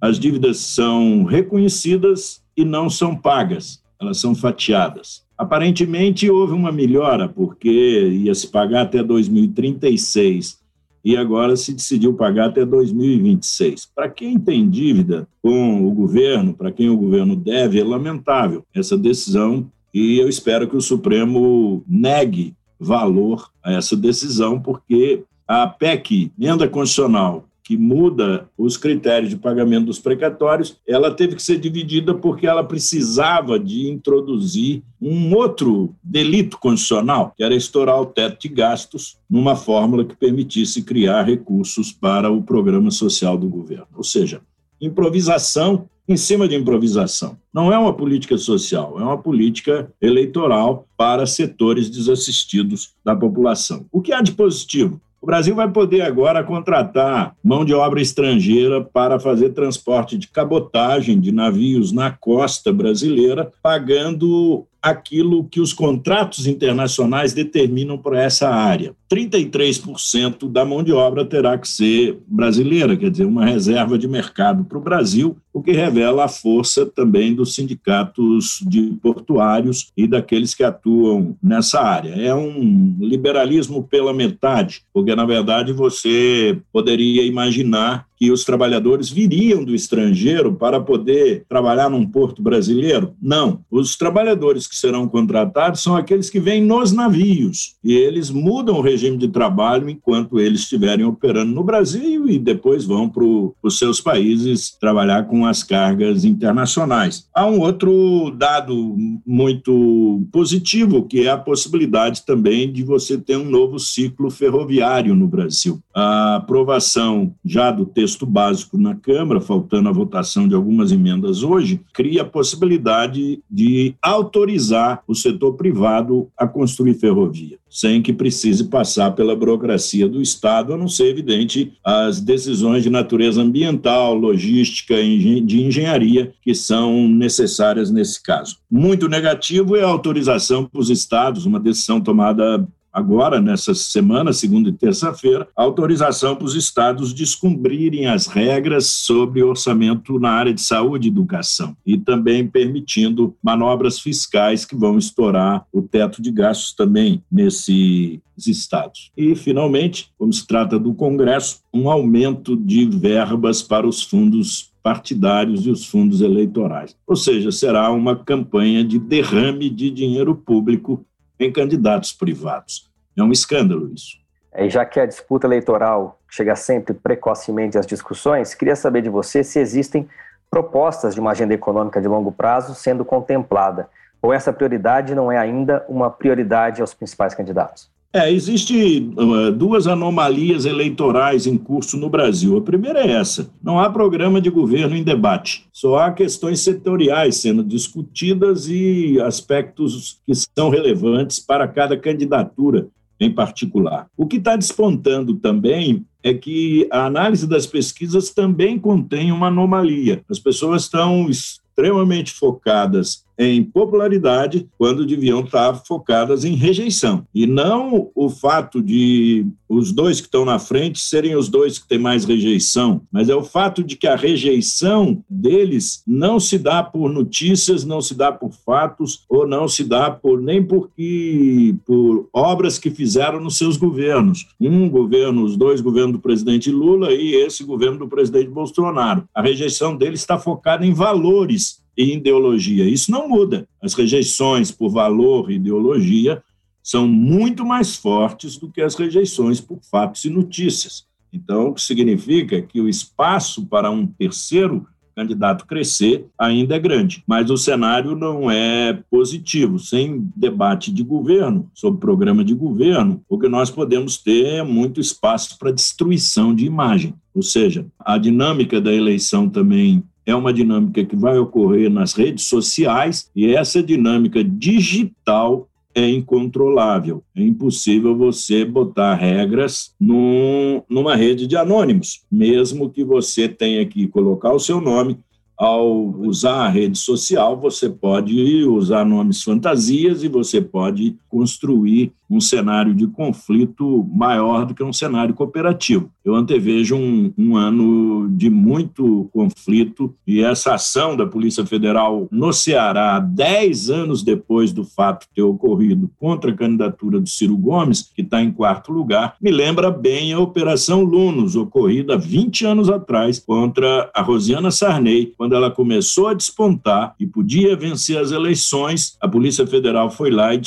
As 0.00 0.18
dívidas 0.18 0.58
são 0.58 1.22
reconhecidas 1.22 2.42
e 2.56 2.64
não 2.64 2.90
são 2.90 3.14
pagas 3.14 3.83
elas 4.00 4.20
são 4.20 4.34
fatiadas. 4.34 5.24
Aparentemente 5.36 6.30
houve 6.30 6.52
uma 6.52 6.70
melhora, 6.70 7.28
porque 7.28 7.68
ia 7.68 8.34
se 8.34 8.46
pagar 8.46 8.82
até 8.82 9.02
2036 9.02 10.58
e 11.04 11.16
agora 11.16 11.56
se 11.56 11.72
decidiu 11.74 12.14
pagar 12.14 12.46
até 12.46 12.64
2026. 12.64 13.90
Para 13.94 14.08
quem 14.08 14.38
tem 14.38 14.68
dívida 14.68 15.28
com 15.42 15.86
o 15.86 15.90
governo, 15.90 16.54
para 16.54 16.72
quem 16.72 16.88
o 16.88 16.96
governo 16.96 17.36
deve, 17.36 17.78
é 17.78 17.84
lamentável 17.84 18.64
essa 18.74 18.96
decisão 18.96 19.70
e 19.92 20.18
eu 20.18 20.28
espero 20.28 20.68
que 20.68 20.76
o 20.76 20.80
Supremo 20.80 21.84
negue 21.86 22.54
valor 22.80 23.50
a 23.62 23.72
essa 23.72 23.96
decisão, 23.96 24.58
porque 24.58 25.22
a 25.46 25.66
PEC, 25.66 26.32
emenda 26.38 26.66
constitucional, 26.68 27.44
que 27.64 27.78
muda 27.78 28.46
os 28.58 28.76
critérios 28.76 29.30
de 29.30 29.36
pagamento 29.36 29.86
dos 29.86 29.98
precatórios, 29.98 30.76
ela 30.86 31.10
teve 31.10 31.34
que 31.34 31.42
ser 31.42 31.58
dividida 31.58 32.14
porque 32.14 32.46
ela 32.46 32.62
precisava 32.62 33.58
de 33.58 33.88
introduzir 33.88 34.82
um 35.00 35.34
outro 35.34 35.94
delito 36.02 36.58
constitucional, 36.58 37.32
que 37.34 37.42
era 37.42 37.54
estourar 37.54 38.00
o 38.00 38.06
teto 38.06 38.42
de 38.42 38.48
gastos 38.48 39.16
numa 39.28 39.56
fórmula 39.56 40.04
que 40.04 40.14
permitisse 40.14 40.82
criar 40.82 41.22
recursos 41.22 41.90
para 41.90 42.30
o 42.30 42.42
programa 42.42 42.90
social 42.90 43.38
do 43.38 43.48
governo. 43.48 43.88
Ou 43.96 44.04
seja, 44.04 44.42
improvisação 44.78 45.88
em 46.06 46.16
cima 46.16 46.46
de 46.46 46.54
improvisação. 46.54 47.38
Não 47.52 47.72
é 47.72 47.78
uma 47.78 47.94
política 47.94 48.36
social, 48.36 49.00
é 49.00 49.02
uma 49.02 49.16
política 49.16 49.90
eleitoral 50.00 50.86
para 50.96 51.24
setores 51.24 51.88
desassistidos 51.88 52.94
da 53.02 53.16
população. 53.16 53.86
O 53.90 54.02
que 54.02 54.12
há 54.12 54.20
de 54.20 54.32
positivo? 54.32 55.00
O 55.24 55.26
Brasil 55.26 55.54
vai 55.54 55.70
poder 55.70 56.02
agora 56.02 56.44
contratar 56.44 57.34
mão 57.42 57.64
de 57.64 57.72
obra 57.72 57.98
estrangeira 57.98 58.82
para 58.82 59.18
fazer 59.18 59.54
transporte 59.54 60.18
de 60.18 60.28
cabotagem 60.28 61.18
de 61.18 61.32
navios 61.32 61.92
na 61.92 62.10
costa 62.10 62.70
brasileira, 62.70 63.50
pagando 63.62 64.66
aquilo 64.82 65.44
que 65.44 65.60
os 65.60 65.72
contratos 65.72 66.46
internacionais 66.46 67.32
determinam 67.32 67.96
para 67.96 68.22
essa 68.22 68.50
área. 68.50 68.94
33% 69.14 70.50
da 70.50 70.64
mão 70.64 70.82
de 70.82 70.92
obra 70.92 71.24
terá 71.24 71.56
que 71.56 71.68
ser 71.68 72.18
brasileira, 72.26 72.96
quer 72.96 73.10
dizer, 73.10 73.24
uma 73.24 73.44
reserva 73.44 73.96
de 73.96 74.08
mercado 74.08 74.64
para 74.64 74.76
o 74.76 74.80
Brasil, 74.80 75.36
o 75.52 75.62
que 75.62 75.70
revela 75.70 76.24
a 76.24 76.28
força 76.28 76.84
também 76.84 77.32
dos 77.32 77.54
sindicatos 77.54 78.58
de 78.66 78.98
portuários 79.00 79.92
e 79.96 80.08
daqueles 80.08 80.52
que 80.52 80.64
atuam 80.64 81.36
nessa 81.40 81.80
área. 81.80 82.10
É 82.10 82.34
um 82.34 82.96
liberalismo 82.98 83.84
pela 83.84 84.12
metade, 84.12 84.82
porque, 84.92 85.14
na 85.14 85.24
verdade, 85.24 85.72
você 85.72 86.58
poderia 86.72 87.22
imaginar 87.24 88.06
que 88.16 88.30
os 88.30 88.44
trabalhadores 88.44 89.10
viriam 89.10 89.64
do 89.64 89.74
estrangeiro 89.74 90.54
para 90.54 90.80
poder 90.80 91.44
trabalhar 91.48 91.90
num 91.90 92.06
porto 92.06 92.42
brasileiro? 92.42 93.14
Não. 93.20 93.60
Os 93.70 93.96
trabalhadores 93.96 94.66
que 94.66 94.76
serão 94.76 95.08
contratados 95.08 95.82
são 95.82 95.96
aqueles 95.96 96.30
que 96.30 96.40
vêm 96.40 96.62
nos 96.62 96.92
navios 96.92 97.74
e 97.82 97.92
eles 97.92 98.30
mudam 98.30 98.76
o 98.76 98.80
regime 98.80 99.03
de 99.12 99.28
trabalho 99.28 99.88
enquanto 99.88 100.40
eles 100.40 100.60
estiverem 100.60 101.04
operando 101.04 101.52
no 101.52 101.62
Brasil 101.62 102.28
e 102.28 102.38
depois 102.38 102.84
vão 102.84 103.08
para 103.08 103.24
os 103.24 103.78
seus 103.78 104.00
países 104.00 104.76
trabalhar 104.80 105.24
com 105.24 105.44
as 105.44 105.62
cargas 105.62 106.24
internacionais. 106.24 107.28
Há 107.34 107.46
um 107.46 107.60
outro 107.60 108.30
dado 108.30 108.96
muito 109.26 110.26
positivo 110.32 111.02
que 111.02 111.26
é 111.26 111.30
a 111.30 111.36
possibilidade 111.36 112.24
também 112.24 112.72
de 112.72 112.82
você 112.82 113.18
ter 113.18 113.36
um 113.36 113.44
novo 113.44 113.78
ciclo 113.78 114.30
ferroviário 114.30 115.14
no 115.14 115.26
Brasil. 115.26 115.80
A 115.94 116.36
aprovação 116.36 117.34
já 117.44 117.70
do 117.70 117.84
texto 117.84 118.24
básico 118.24 118.78
na 118.78 118.94
Câmara, 118.94 119.40
faltando 119.40 119.88
a 119.88 119.92
votação 119.92 120.48
de 120.48 120.54
algumas 120.54 120.90
emendas 120.90 121.42
hoje, 121.42 121.80
cria 121.92 122.22
a 122.22 122.26
possibilidade 122.26 123.42
de 123.50 123.94
autorizar 124.02 125.02
o 125.06 125.14
setor 125.14 125.54
privado 125.54 126.28
a 126.36 126.46
construir 126.46 126.94
ferrovia, 126.94 127.58
sem 127.74 128.00
que 128.00 128.12
precise 128.12 128.68
passar 128.68 129.10
pela 129.16 129.34
burocracia 129.34 130.08
do 130.08 130.22
Estado, 130.22 130.72
a 130.72 130.76
não 130.76 130.86
ser, 130.86 131.08
evidente, 131.08 131.72
as 131.84 132.20
decisões 132.20 132.84
de 132.84 132.88
natureza 132.88 133.42
ambiental, 133.42 134.14
logística 134.14 134.94
e 135.00 135.40
de 135.40 135.60
engenharia 135.60 136.32
que 136.40 136.54
são 136.54 137.08
necessárias 137.08 137.90
nesse 137.90 138.22
caso. 138.22 138.58
Muito 138.70 139.08
negativo 139.08 139.74
é 139.74 139.82
a 139.82 139.88
autorização 139.88 140.64
para 140.64 140.80
os 140.80 140.88
estados, 140.88 141.46
uma 141.46 141.58
decisão 141.58 142.00
tomada 142.00 142.64
agora, 142.94 143.40
nessa 143.40 143.74
semana, 143.74 144.32
segunda 144.32 144.68
e 144.68 144.72
terça-feira, 144.72 145.48
autorização 145.56 146.36
para 146.36 146.46
os 146.46 146.54
estados 146.54 147.12
descumprirem 147.12 148.06
as 148.06 148.28
regras 148.28 148.86
sobre 148.86 149.42
orçamento 149.42 150.18
na 150.20 150.30
área 150.30 150.54
de 150.54 150.60
saúde 150.60 151.08
e 151.08 151.10
educação, 151.10 151.76
e 151.84 151.98
também 151.98 152.46
permitindo 152.46 153.34
manobras 153.42 153.98
fiscais 153.98 154.64
que 154.64 154.76
vão 154.76 154.96
estourar 154.96 155.66
o 155.72 155.82
teto 155.82 156.22
de 156.22 156.30
gastos 156.30 156.72
também 156.72 157.22
nesses 157.30 158.20
estados. 158.38 159.10
E, 159.16 159.34
finalmente, 159.34 160.10
como 160.16 160.32
se 160.32 160.46
trata 160.46 160.78
do 160.78 160.94
Congresso, 160.94 161.60
um 161.72 161.90
aumento 161.90 162.56
de 162.56 162.86
verbas 162.86 163.62
para 163.62 163.86
os 163.86 164.02
fundos 164.02 164.72
partidários 164.82 165.66
e 165.66 165.70
os 165.70 165.86
fundos 165.86 166.20
eleitorais. 166.20 166.94
Ou 167.06 167.16
seja, 167.16 167.50
será 167.50 167.90
uma 167.90 168.14
campanha 168.14 168.84
de 168.84 168.98
derrame 168.98 169.70
de 169.70 169.90
dinheiro 169.90 170.34
público 170.34 171.04
em 171.38 171.52
candidatos 171.52 172.12
privados. 172.12 172.90
É 173.16 173.22
um 173.22 173.32
escândalo 173.32 173.92
isso. 173.92 174.18
E 174.56 174.70
já 174.70 174.84
que 174.84 175.00
a 175.00 175.06
disputa 175.06 175.46
eleitoral 175.46 176.20
chega 176.28 176.54
sempre 176.54 176.94
precocemente 176.94 177.76
às 177.76 177.86
discussões, 177.86 178.54
queria 178.54 178.76
saber 178.76 179.02
de 179.02 179.08
você 179.08 179.42
se 179.42 179.58
existem 179.58 180.08
propostas 180.50 181.14
de 181.14 181.20
uma 181.20 181.32
agenda 181.32 181.52
econômica 181.52 182.00
de 182.00 182.06
longo 182.06 182.30
prazo 182.30 182.74
sendo 182.74 183.04
contemplada, 183.04 183.88
ou 184.22 184.32
essa 184.32 184.52
prioridade 184.52 185.14
não 185.14 185.30
é 185.30 185.36
ainda 185.36 185.84
uma 185.88 186.08
prioridade 186.08 186.80
aos 186.80 186.94
principais 186.94 187.34
candidatos? 187.34 187.90
É, 188.16 188.30
existe 188.30 189.10
uh, 189.16 189.50
duas 189.50 189.88
anomalias 189.88 190.64
eleitorais 190.64 191.48
em 191.48 191.58
curso 191.58 191.96
no 191.96 192.08
Brasil. 192.08 192.56
A 192.56 192.60
primeira 192.60 193.00
é 193.00 193.10
essa: 193.10 193.50
não 193.60 193.76
há 193.76 193.90
programa 193.90 194.40
de 194.40 194.48
governo 194.50 194.94
em 194.94 195.02
debate. 195.02 195.66
Só 195.72 195.96
há 195.96 196.12
questões 196.12 196.60
setoriais 196.60 197.38
sendo 197.38 197.64
discutidas 197.64 198.68
e 198.68 199.20
aspectos 199.20 200.20
que 200.24 200.32
são 200.32 200.70
relevantes 200.70 201.40
para 201.40 201.66
cada 201.66 201.96
candidatura 201.96 202.86
em 203.18 203.32
particular. 203.32 204.06
O 204.16 204.28
que 204.28 204.36
está 204.36 204.54
despontando 204.54 205.34
também 205.34 206.06
é 206.22 206.32
que 206.32 206.86
a 206.92 207.06
análise 207.06 207.48
das 207.48 207.66
pesquisas 207.66 208.30
também 208.30 208.78
contém 208.78 209.32
uma 209.32 209.48
anomalia. 209.48 210.22
As 210.30 210.38
pessoas 210.38 210.84
estão 210.84 211.28
extremamente 211.28 212.32
focadas 212.32 213.24
em 213.38 213.62
popularidade 213.62 214.68
quando 214.78 215.06
deviam 215.06 215.40
estar 215.40 215.74
focadas 215.74 216.44
em 216.44 216.54
rejeição. 216.54 217.26
E 217.34 217.46
não 217.46 218.10
o 218.14 218.28
fato 218.28 218.82
de 218.82 219.46
os 219.68 219.92
dois 219.92 220.20
que 220.20 220.26
estão 220.26 220.44
na 220.44 220.58
frente 220.58 221.00
serem 221.00 221.36
os 221.36 221.48
dois 221.48 221.78
que 221.78 221.88
têm 221.88 221.98
mais 221.98 222.24
rejeição, 222.24 223.02
mas 223.10 223.28
é 223.28 223.34
o 223.34 223.42
fato 223.42 223.82
de 223.82 223.96
que 223.96 224.06
a 224.06 224.14
rejeição 224.14 225.22
deles 225.28 226.02
não 226.06 226.38
se 226.38 226.58
dá 226.58 226.82
por 226.82 227.10
notícias, 227.10 227.84
não 227.84 228.00
se 228.00 228.14
dá 228.14 228.30
por 228.30 228.52
fatos, 228.52 229.24
ou 229.28 229.46
não 229.46 229.66
se 229.66 229.82
dá 229.82 230.10
por 230.10 230.40
nem 230.40 230.62
porque 230.62 231.74
por 231.84 232.28
obras 232.32 232.78
que 232.78 232.90
fizeram 232.90 233.40
nos 233.40 233.58
seus 233.58 233.76
governos. 233.76 234.46
Um 234.60 234.88
governo, 234.88 235.42
os 235.44 235.56
dois 235.56 235.80
governos 235.80 236.12
do 236.12 236.20
presidente 236.20 236.70
Lula 236.70 237.12
e 237.12 237.34
esse 237.34 237.64
governo 237.64 237.98
do 237.98 238.08
presidente 238.08 238.48
Bolsonaro. 238.48 239.24
A 239.34 239.42
rejeição 239.42 239.96
deles 239.96 240.20
está 240.20 240.38
focada 240.38 240.86
em 240.86 240.92
valores 240.92 241.83
e 241.96 242.14
ideologia. 242.14 242.88
Isso 242.88 243.10
não 243.10 243.28
muda. 243.28 243.68
As 243.82 243.94
rejeições 243.94 244.70
por 244.70 244.90
valor 244.90 245.50
e 245.50 245.54
ideologia 245.54 246.42
são 246.82 247.08
muito 247.08 247.64
mais 247.64 247.96
fortes 247.96 248.58
do 248.58 248.70
que 248.70 248.82
as 248.82 248.94
rejeições 248.94 249.60
por 249.60 249.80
fatos 249.90 250.24
e 250.24 250.30
notícias. 250.30 251.06
Então, 251.32 251.68
o 251.68 251.74
que 251.74 251.82
significa 251.82 252.60
que 252.62 252.80
o 252.80 252.88
espaço 252.88 253.66
para 253.66 253.90
um 253.90 254.06
terceiro 254.06 254.86
candidato 255.14 255.66
crescer 255.66 256.26
ainda 256.38 256.74
é 256.74 256.78
grande. 256.78 257.22
Mas 257.26 257.50
o 257.50 257.56
cenário 257.56 258.16
não 258.16 258.50
é 258.50 258.92
positivo. 259.10 259.78
Sem 259.78 260.28
debate 260.36 260.92
de 260.92 261.02
governo, 261.02 261.70
sobre 261.72 262.00
programa 262.00 262.44
de 262.44 262.54
governo, 262.54 263.22
o 263.28 263.38
que 263.38 263.48
nós 263.48 263.70
podemos 263.70 264.18
ter 264.18 264.44
é 264.46 264.62
muito 264.62 265.00
espaço 265.00 265.58
para 265.58 265.72
destruição 265.72 266.54
de 266.54 266.66
imagem. 266.66 267.14
Ou 267.34 267.42
seja, 267.42 267.86
a 267.98 268.18
dinâmica 268.18 268.80
da 268.80 268.92
eleição 268.92 269.48
também 269.48 270.02
é 270.26 270.34
uma 270.34 270.52
dinâmica 270.52 271.04
que 271.04 271.16
vai 271.16 271.38
ocorrer 271.38 271.90
nas 271.90 272.14
redes 272.14 272.44
sociais 272.44 273.30
e 273.34 273.54
essa 273.54 273.82
dinâmica 273.82 274.42
digital 274.42 275.68
é 275.94 276.08
incontrolável. 276.08 277.22
É 277.36 277.42
impossível 277.42 278.16
você 278.16 278.64
botar 278.64 279.14
regras 279.14 279.94
num, 280.00 280.82
numa 280.88 281.14
rede 281.14 281.46
de 281.46 281.56
anônimos, 281.56 282.22
mesmo 282.30 282.90
que 282.90 283.04
você 283.04 283.48
tenha 283.48 283.86
que 283.86 284.08
colocar 284.08 284.52
o 284.52 284.58
seu 284.58 284.80
nome. 284.80 285.18
Ao 285.56 285.88
usar 286.20 286.66
a 286.66 286.68
rede 286.68 286.98
social, 286.98 287.58
você 287.58 287.88
pode 287.88 288.64
usar 288.64 289.04
nomes 289.04 289.42
fantasias 289.42 290.22
e 290.24 290.28
você 290.28 290.60
pode 290.60 291.16
construir 291.28 292.12
um 292.30 292.40
cenário 292.40 292.94
de 292.94 293.06
conflito 293.06 294.08
maior 294.12 294.64
do 294.64 294.74
que 294.74 294.82
um 294.82 294.92
cenário 294.92 295.34
cooperativo. 295.34 296.10
Eu 296.24 296.34
antevejo 296.34 296.96
um, 296.96 297.32
um, 297.36 297.56
ano 297.56 298.28
de 298.30 298.48
muito 298.48 299.28
conflito 299.32 300.14
e 300.26 300.40
essa 300.40 300.74
ação 300.74 301.16
da 301.16 301.26
Polícia 301.26 301.66
Federal 301.66 302.26
no 302.30 302.52
Ceará, 302.52 303.20
dez 303.20 303.90
anos 303.90 304.22
depois 304.22 304.72
do 304.72 304.84
fato 304.84 305.26
ter 305.34 305.42
ocorrido 305.42 306.10
contra 306.18 306.50
a 306.50 306.54
candidatura 306.54 307.20
do 307.20 307.28
Ciro 307.28 307.56
Gomes, 307.56 308.10
que 308.14 308.22
está 308.22 308.42
em 308.42 308.50
quarto 308.50 308.90
lugar, 308.90 309.36
me 309.40 309.50
lembra 309.50 309.90
bem 309.90 310.32
a 310.32 310.40
Operação 310.40 311.02
Lunos, 311.02 311.56
ocorrida 311.56 312.16
20 312.16 312.66
anos 312.66 312.88
atrás 312.88 313.38
contra 313.38 314.10
a 314.14 314.22
Rosiana 314.22 314.70
Sarney, 314.70 315.34
quando 315.44 315.54
ela 315.54 315.70
começou 315.70 316.28
a 316.28 316.32
despontar 316.32 317.14
e 317.20 317.26
podia 317.26 317.76
vencer 317.76 318.16
as 318.16 318.32
eleições, 318.32 319.14
a 319.20 319.28
Polícia 319.28 319.66
Federal 319.66 320.10
foi 320.10 320.30
lá 320.30 320.54
e 320.54 320.62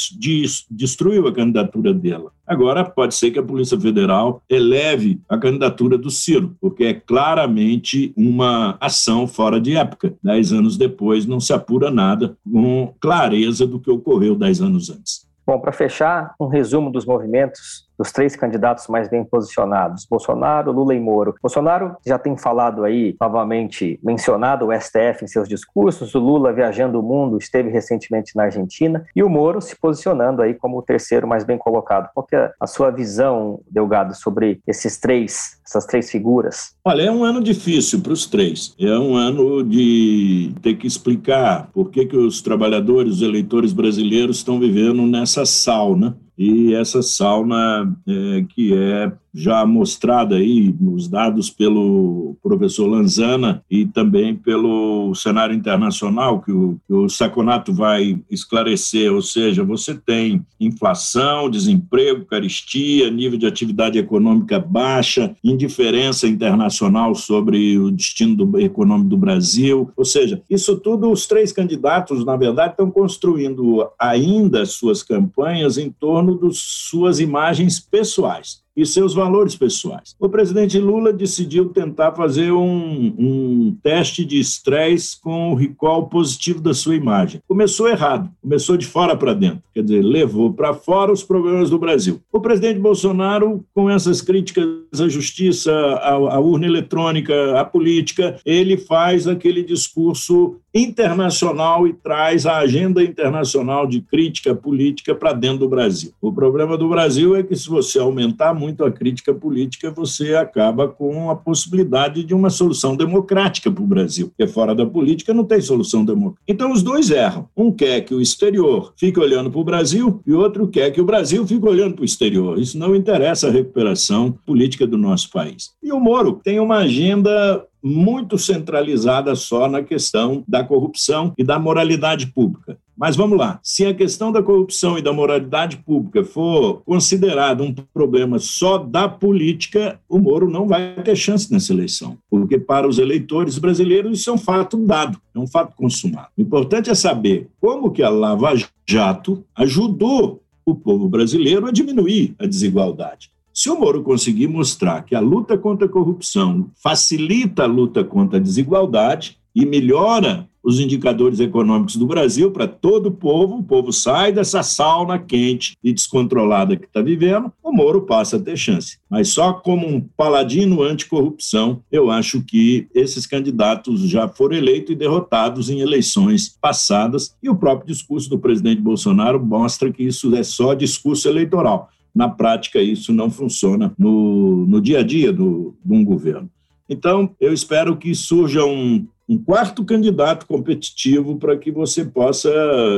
destruiu 0.69 1.27
a 1.27 1.33
candidatura 1.33 1.91
dela. 1.91 2.31
Agora, 2.45 2.85
pode 2.85 3.15
ser 3.15 3.31
que 3.31 3.39
a 3.39 3.43
Polícia 3.43 3.79
Federal 3.79 4.43
eleve 4.47 5.19
a 5.27 5.35
candidatura 5.35 5.97
do 5.97 6.11
Ciro, 6.11 6.55
porque 6.61 6.83
é 6.83 6.93
claramente 6.93 8.13
uma 8.15 8.77
ação 8.79 9.27
fora 9.27 9.59
de 9.59 9.75
época. 9.75 10.13
Dez 10.21 10.53
anos 10.53 10.77
depois, 10.77 11.25
não 11.25 11.39
se 11.39 11.51
apura 11.51 11.89
nada 11.89 12.37
com 12.47 12.93
clareza 12.99 13.65
do 13.65 13.79
que 13.79 13.89
ocorreu 13.89 14.35
dez 14.35 14.61
anos 14.61 14.91
antes. 14.91 15.25
Bom, 15.43 15.59
para 15.59 15.71
fechar, 15.71 16.35
um 16.39 16.45
resumo 16.45 16.91
dos 16.91 17.03
movimentos 17.03 17.86
dos 17.97 18.11
três 18.11 18.35
candidatos 18.35 18.87
mais 18.87 19.09
bem 19.09 19.23
posicionados, 19.23 20.05
Bolsonaro, 20.09 20.71
Lula 20.71 20.93
e 20.93 20.99
Moro. 20.99 21.35
Bolsonaro 21.41 21.95
já 22.05 22.19
tem 22.19 22.37
falado 22.37 22.83
aí, 22.83 23.15
novamente, 23.19 23.99
mencionado 24.03 24.67
o 24.67 24.73
STF 24.73 25.23
em 25.23 25.27
seus 25.27 25.47
discursos, 25.47 26.13
o 26.13 26.19
Lula 26.19 26.53
viajando 26.53 26.99
o 26.99 27.03
mundo, 27.03 27.37
esteve 27.37 27.69
recentemente 27.69 28.35
na 28.35 28.43
Argentina, 28.43 29.03
e 29.15 29.23
o 29.23 29.29
Moro 29.29 29.61
se 29.61 29.75
posicionando 29.79 30.41
aí 30.41 30.53
como 30.53 30.77
o 30.77 30.81
terceiro 30.81 31.27
mais 31.27 31.43
bem 31.43 31.57
colocado. 31.57 32.09
Qual 32.13 32.27
é 32.33 32.51
a 32.59 32.67
sua 32.67 32.91
visão, 32.91 33.59
Delgado, 33.69 34.15
sobre 34.15 34.61
esses 34.67 34.97
três, 34.97 35.59
essas 35.65 35.85
três 35.85 36.09
figuras? 36.11 36.75
Olha, 36.85 37.03
é 37.03 37.11
um 37.11 37.23
ano 37.23 37.41
difícil 37.41 38.01
para 38.01 38.13
os 38.13 38.25
três. 38.25 38.75
É 38.79 38.97
um 38.97 39.15
ano 39.15 39.63
de 39.63 40.53
ter 40.61 40.75
que 40.75 40.87
explicar 40.87 41.69
por 41.73 41.89
que, 41.89 42.05
que 42.05 42.17
os 42.17 42.41
trabalhadores, 42.41 43.15
os 43.15 43.21
eleitores 43.21 43.73
brasileiros 43.73 44.37
estão 44.37 44.59
vivendo 44.59 45.01
nessa 45.03 45.45
sauna 45.45 46.17
e 46.37 46.73
essa 46.73 47.01
sauna 47.01 47.91
é, 48.07 48.45
que 48.49 48.73
é 48.73 49.11
já 49.37 49.63
mostrada 49.67 50.37
aí 50.37 50.75
nos 50.79 51.07
dados 51.07 51.51
pelo 51.51 52.35
professor 52.41 52.87
Lanzana 52.87 53.63
e 53.69 53.85
também 53.85 54.35
pelo 54.35 55.13
cenário 55.13 55.55
internacional 55.55 56.41
que 56.41 56.51
o, 56.51 56.79
que 56.87 56.93
o 56.93 57.07
Saconato 57.07 57.71
vai 57.71 58.19
esclarecer, 58.31 59.13
ou 59.13 59.21
seja, 59.21 59.63
você 59.63 59.93
tem 59.93 60.43
inflação, 60.59 61.51
desemprego, 61.51 62.25
caristia, 62.25 63.11
nível 63.11 63.37
de 63.37 63.45
atividade 63.45 63.99
econômica 63.99 64.59
baixa, 64.59 65.35
indiferença 65.43 66.27
internacional 66.27 67.13
sobre 67.13 67.77
o 67.77 67.91
destino 67.91 68.35
do, 68.35 68.59
econômico 68.59 69.09
do 69.09 69.17
Brasil, 69.17 69.91
ou 69.95 70.03
seja, 70.03 70.41
isso 70.49 70.79
tudo 70.79 71.11
os 71.11 71.27
três 71.27 71.51
candidatos, 71.51 72.25
na 72.25 72.35
verdade, 72.35 72.71
estão 72.71 72.89
construindo 72.89 73.87
ainda 73.99 74.65
suas 74.65 75.03
campanhas 75.03 75.77
em 75.77 75.91
torno 75.91 76.39
das 76.39 76.57
suas 76.57 77.19
imagens 77.19 77.79
pessoais 77.79 78.65
e 78.77 78.85
seus 78.85 79.15
valores 79.15 79.55
pessoais. 79.55 80.15
O 80.19 80.29
presidente 80.29 80.77
Lula 80.77 81.11
decidiu 81.11 81.69
tentar 81.69 82.11
fazer 82.11 82.51
um, 82.51 83.15
um 83.17 83.77
teste 83.81 84.23
de 84.23 84.39
estresse 84.39 85.19
com 85.19 85.51
o 85.51 85.55
recall 85.55 86.07
positivo 86.07 86.61
da 86.61 86.75
sua 86.75 86.95
imagem. 86.95 87.41
Começou 87.47 87.89
errado, 87.89 88.29
começou 88.39 88.77
de 88.77 88.85
fora 88.85 89.17
para 89.17 89.33
dentro, 89.33 89.63
quer 89.73 89.81
dizer, 89.81 90.03
levou 90.03 90.53
para 90.53 90.75
fora 90.75 91.11
os 91.11 91.23
problemas 91.23 91.71
do 91.71 91.79
Brasil. 91.79 92.21
O 92.31 92.39
presidente 92.39 92.79
Bolsonaro, 92.79 93.65
com 93.73 93.89
essas 93.89 94.21
críticas 94.21 94.67
à 94.99 95.09
justiça, 95.09 95.73
à, 95.73 96.11
à 96.11 96.39
urna 96.39 96.67
eletrônica, 96.67 97.59
à 97.59 97.65
política, 97.65 98.39
ele 98.45 98.77
faz 98.77 99.27
aquele 99.27 99.63
discurso 99.63 100.57
internacional 100.73 101.87
e 101.87 101.93
traz 101.93 102.45
a 102.45 102.57
agenda 102.57 103.03
internacional 103.03 103.87
de 103.87 104.01
crítica 104.01 104.53
política 104.53 105.15
para 105.15 105.33
dentro 105.33 105.59
do 105.59 105.69
Brasil. 105.69 106.11
O 106.21 106.31
problema 106.31 106.77
do 106.77 106.87
Brasil 106.87 107.35
é 107.35 107.41
que, 107.41 107.55
se 107.55 107.67
você 107.67 107.97
aumentar 107.97 108.53
muito 108.53 108.66
a 108.83 108.91
crítica 108.91 109.33
política, 109.33 109.91
você 109.91 110.35
acaba 110.35 110.87
com 110.87 111.29
a 111.29 111.35
possibilidade 111.35 112.23
de 112.23 112.33
uma 112.33 112.49
solução 112.49 112.95
democrática 112.95 113.71
para 113.71 113.83
o 113.83 113.87
Brasil, 113.87 114.27
porque 114.29 114.47
fora 114.51 114.73
da 114.73 114.85
política 114.85 115.33
não 115.33 115.43
tem 115.43 115.61
solução 115.61 116.03
democrática. 116.03 116.43
Então, 116.47 116.71
os 116.71 116.83
dois 116.83 117.09
erram. 117.09 117.47
Um 117.55 117.71
quer 117.71 118.01
que 118.01 118.13
o 118.13 118.21
exterior 118.21 118.93
fique 118.97 119.19
olhando 119.19 119.49
para 119.49 119.59
o 119.59 119.63
Brasil 119.63 120.21
e 120.25 120.33
outro 120.33 120.67
quer 120.67 120.91
que 120.91 121.01
o 121.01 121.05
Brasil 121.05 121.45
fique 121.45 121.65
olhando 121.65 121.95
para 121.95 122.01
o 122.01 122.05
exterior. 122.05 122.59
Isso 122.59 122.77
não 122.77 122.95
interessa 122.95 123.47
a 123.47 123.51
recuperação 123.51 124.31
política 124.45 124.85
do 124.85 124.97
nosso 124.97 125.31
país. 125.31 125.71
E 125.81 125.91
o 125.91 125.99
Moro 125.99 126.39
tem 126.43 126.59
uma 126.59 126.77
agenda 126.77 127.65
muito 127.87 128.37
centralizada 128.37 129.33
só 129.35 129.67
na 129.67 129.81
questão 129.81 130.43
da 130.47 130.63
corrupção 130.63 131.33
e 131.37 131.43
da 131.43 131.57
moralidade 131.57 132.27
pública. 132.27 132.77
Mas 132.97 133.15
vamos 133.15 133.37
lá, 133.37 133.59
se 133.61 133.85
a 133.85 133.93
questão 133.93 134.31
da 134.31 134.41
corrupção 134.41 134.97
e 134.97 135.03
da 135.03 135.13
moralidade 135.13 135.77
pública 135.77 136.23
for 136.23 136.81
considerada 136.83 137.61
um 137.61 137.71
problema 137.71 138.39
só 138.39 138.79
da 138.79 139.07
política, 139.07 139.99
o 140.09 140.17
Moro 140.17 140.49
não 140.49 140.67
vai 140.67 140.95
ter 141.03 141.15
chance 141.15 141.51
nessa 141.53 141.71
eleição, 141.71 142.17
porque 142.27 142.57
para 142.57 142.87
os 142.87 142.97
eleitores 142.97 143.59
brasileiros 143.59 144.19
isso 144.19 144.31
é 144.31 144.33
um 144.33 144.37
fato 144.37 144.77
dado, 144.77 145.19
é 145.35 145.37
um 145.37 145.45
fato 145.45 145.75
consumado. 145.75 146.29
O 146.35 146.41
importante 146.41 146.89
é 146.89 146.95
saber 146.95 147.47
como 147.61 147.91
que 147.91 148.01
a 148.01 148.09
Lava 148.09 148.51
Jato 148.87 149.43
ajudou 149.55 150.41
o 150.65 150.73
povo 150.73 151.07
brasileiro 151.07 151.67
a 151.67 151.71
diminuir 151.71 152.33
a 152.39 152.47
desigualdade. 152.47 153.29
Se 153.57 153.71
o 153.71 153.79
Moro 153.79 154.03
conseguir 154.03 154.45
mostrar 154.45 155.01
que 155.01 155.15
a 155.15 155.19
luta 155.19 155.57
contra 155.57 155.87
a 155.87 155.89
corrupção 155.89 156.69
facilita 156.75 157.63
a 157.63 157.65
luta 157.65 158.03
contra 158.03 158.37
a 158.37 158.39
desigualdade 158.39 159.39
e 159.55 159.65
melhora 159.65 160.47
os 160.63 160.79
indicadores 160.79 161.39
econômicos 161.39 161.95
do 161.95 162.05
Brasil 162.05 162.51
para 162.51 162.67
todo 162.67 163.07
o 163.07 163.11
povo, 163.11 163.55
o 163.55 163.63
povo 163.63 163.91
sai 163.91 164.31
dessa 164.31 164.61
sauna 164.61 165.17
quente 165.17 165.75
e 165.83 165.91
descontrolada 165.91 166.75
que 166.75 166.85
está 166.85 167.01
vivendo, 167.01 167.51
o 167.63 167.71
Moro 167.71 168.03
passa 168.03 168.37
a 168.37 168.39
ter 168.39 168.57
chance. 168.57 168.99
Mas 169.09 169.29
só 169.29 169.53
como 169.53 169.87
um 169.87 170.01
paladino 170.01 170.83
anticorrupção, 170.83 171.81
eu 171.91 172.11
acho 172.11 172.43
que 172.43 172.87
esses 172.93 173.25
candidatos 173.25 174.01
já 174.01 174.27
foram 174.27 174.55
eleitos 174.55 174.91
e 174.91 174.95
derrotados 174.95 175.71
em 175.71 175.79
eleições 175.79 176.55
passadas, 176.61 177.35
e 177.41 177.49
o 177.49 177.55
próprio 177.55 177.87
discurso 177.87 178.29
do 178.29 178.37
presidente 178.37 178.81
Bolsonaro 178.81 179.43
mostra 179.43 179.91
que 179.91 180.03
isso 180.03 180.35
é 180.35 180.43
só 180.43 180.75
discurso 180.75 181.27
eleitoral 181.27 181.89
na 182.17 182.27
prática 182.27 182.81
isso 182.81 183.13
não 183.13 183.29
funciona 183.29 183.93
no, 183.95 184.65
no 184.65 184.81
dia 184.81 185.01
a 185.01 185.03
dia 185.03 185.31
do, 185.31 185.75
de 185.85 185.93
um 185.93 186.03
governo. 186.03 186.49
Então, 186.89 187.29
eu 187.39 187.53
espero 187.53 187.95
que 187.95 188.15
surja 188.15 188.65
um, 188.65 189.05
um 189.29 189.37
quarto 189.37 189.85
candidato 189.85 190.47
competitivo 190.47 191.35
para 191.35 191.55
que 191.55 191.71
você 191.71 192.03
possa 192.03 192.49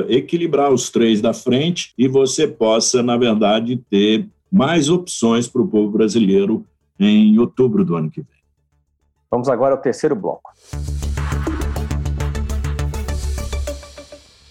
equilibrar 0.07 0.71
os 0.71 0.89
três 0.89 1.19
da 1.19 1.33
frente 1.33 1.91
e 1.97 2.07
você 2.07 2.47
possa, 2.47 3.03
na 3.03 3.17
verdade, 3.17 3.83
ter 3.89 4.25
mais 4.49 4.89
opções 4.89 5.49
para 5.49 5.61
o 5.61 5.67
povo 5.67 5.91
brasileiro 5.91 6.65
em 6.97 7.37
outubro 7.39 7.83
do 7.83 7.97
ano 7.97 8.09
que 8.09 8.21
vem. 8.21 8.39
Vamos 9.29 9.49
agora 9.49 9.75
ao 9.75 9.81
terceiro 9.81 10.15
bloco. 10.15 10.49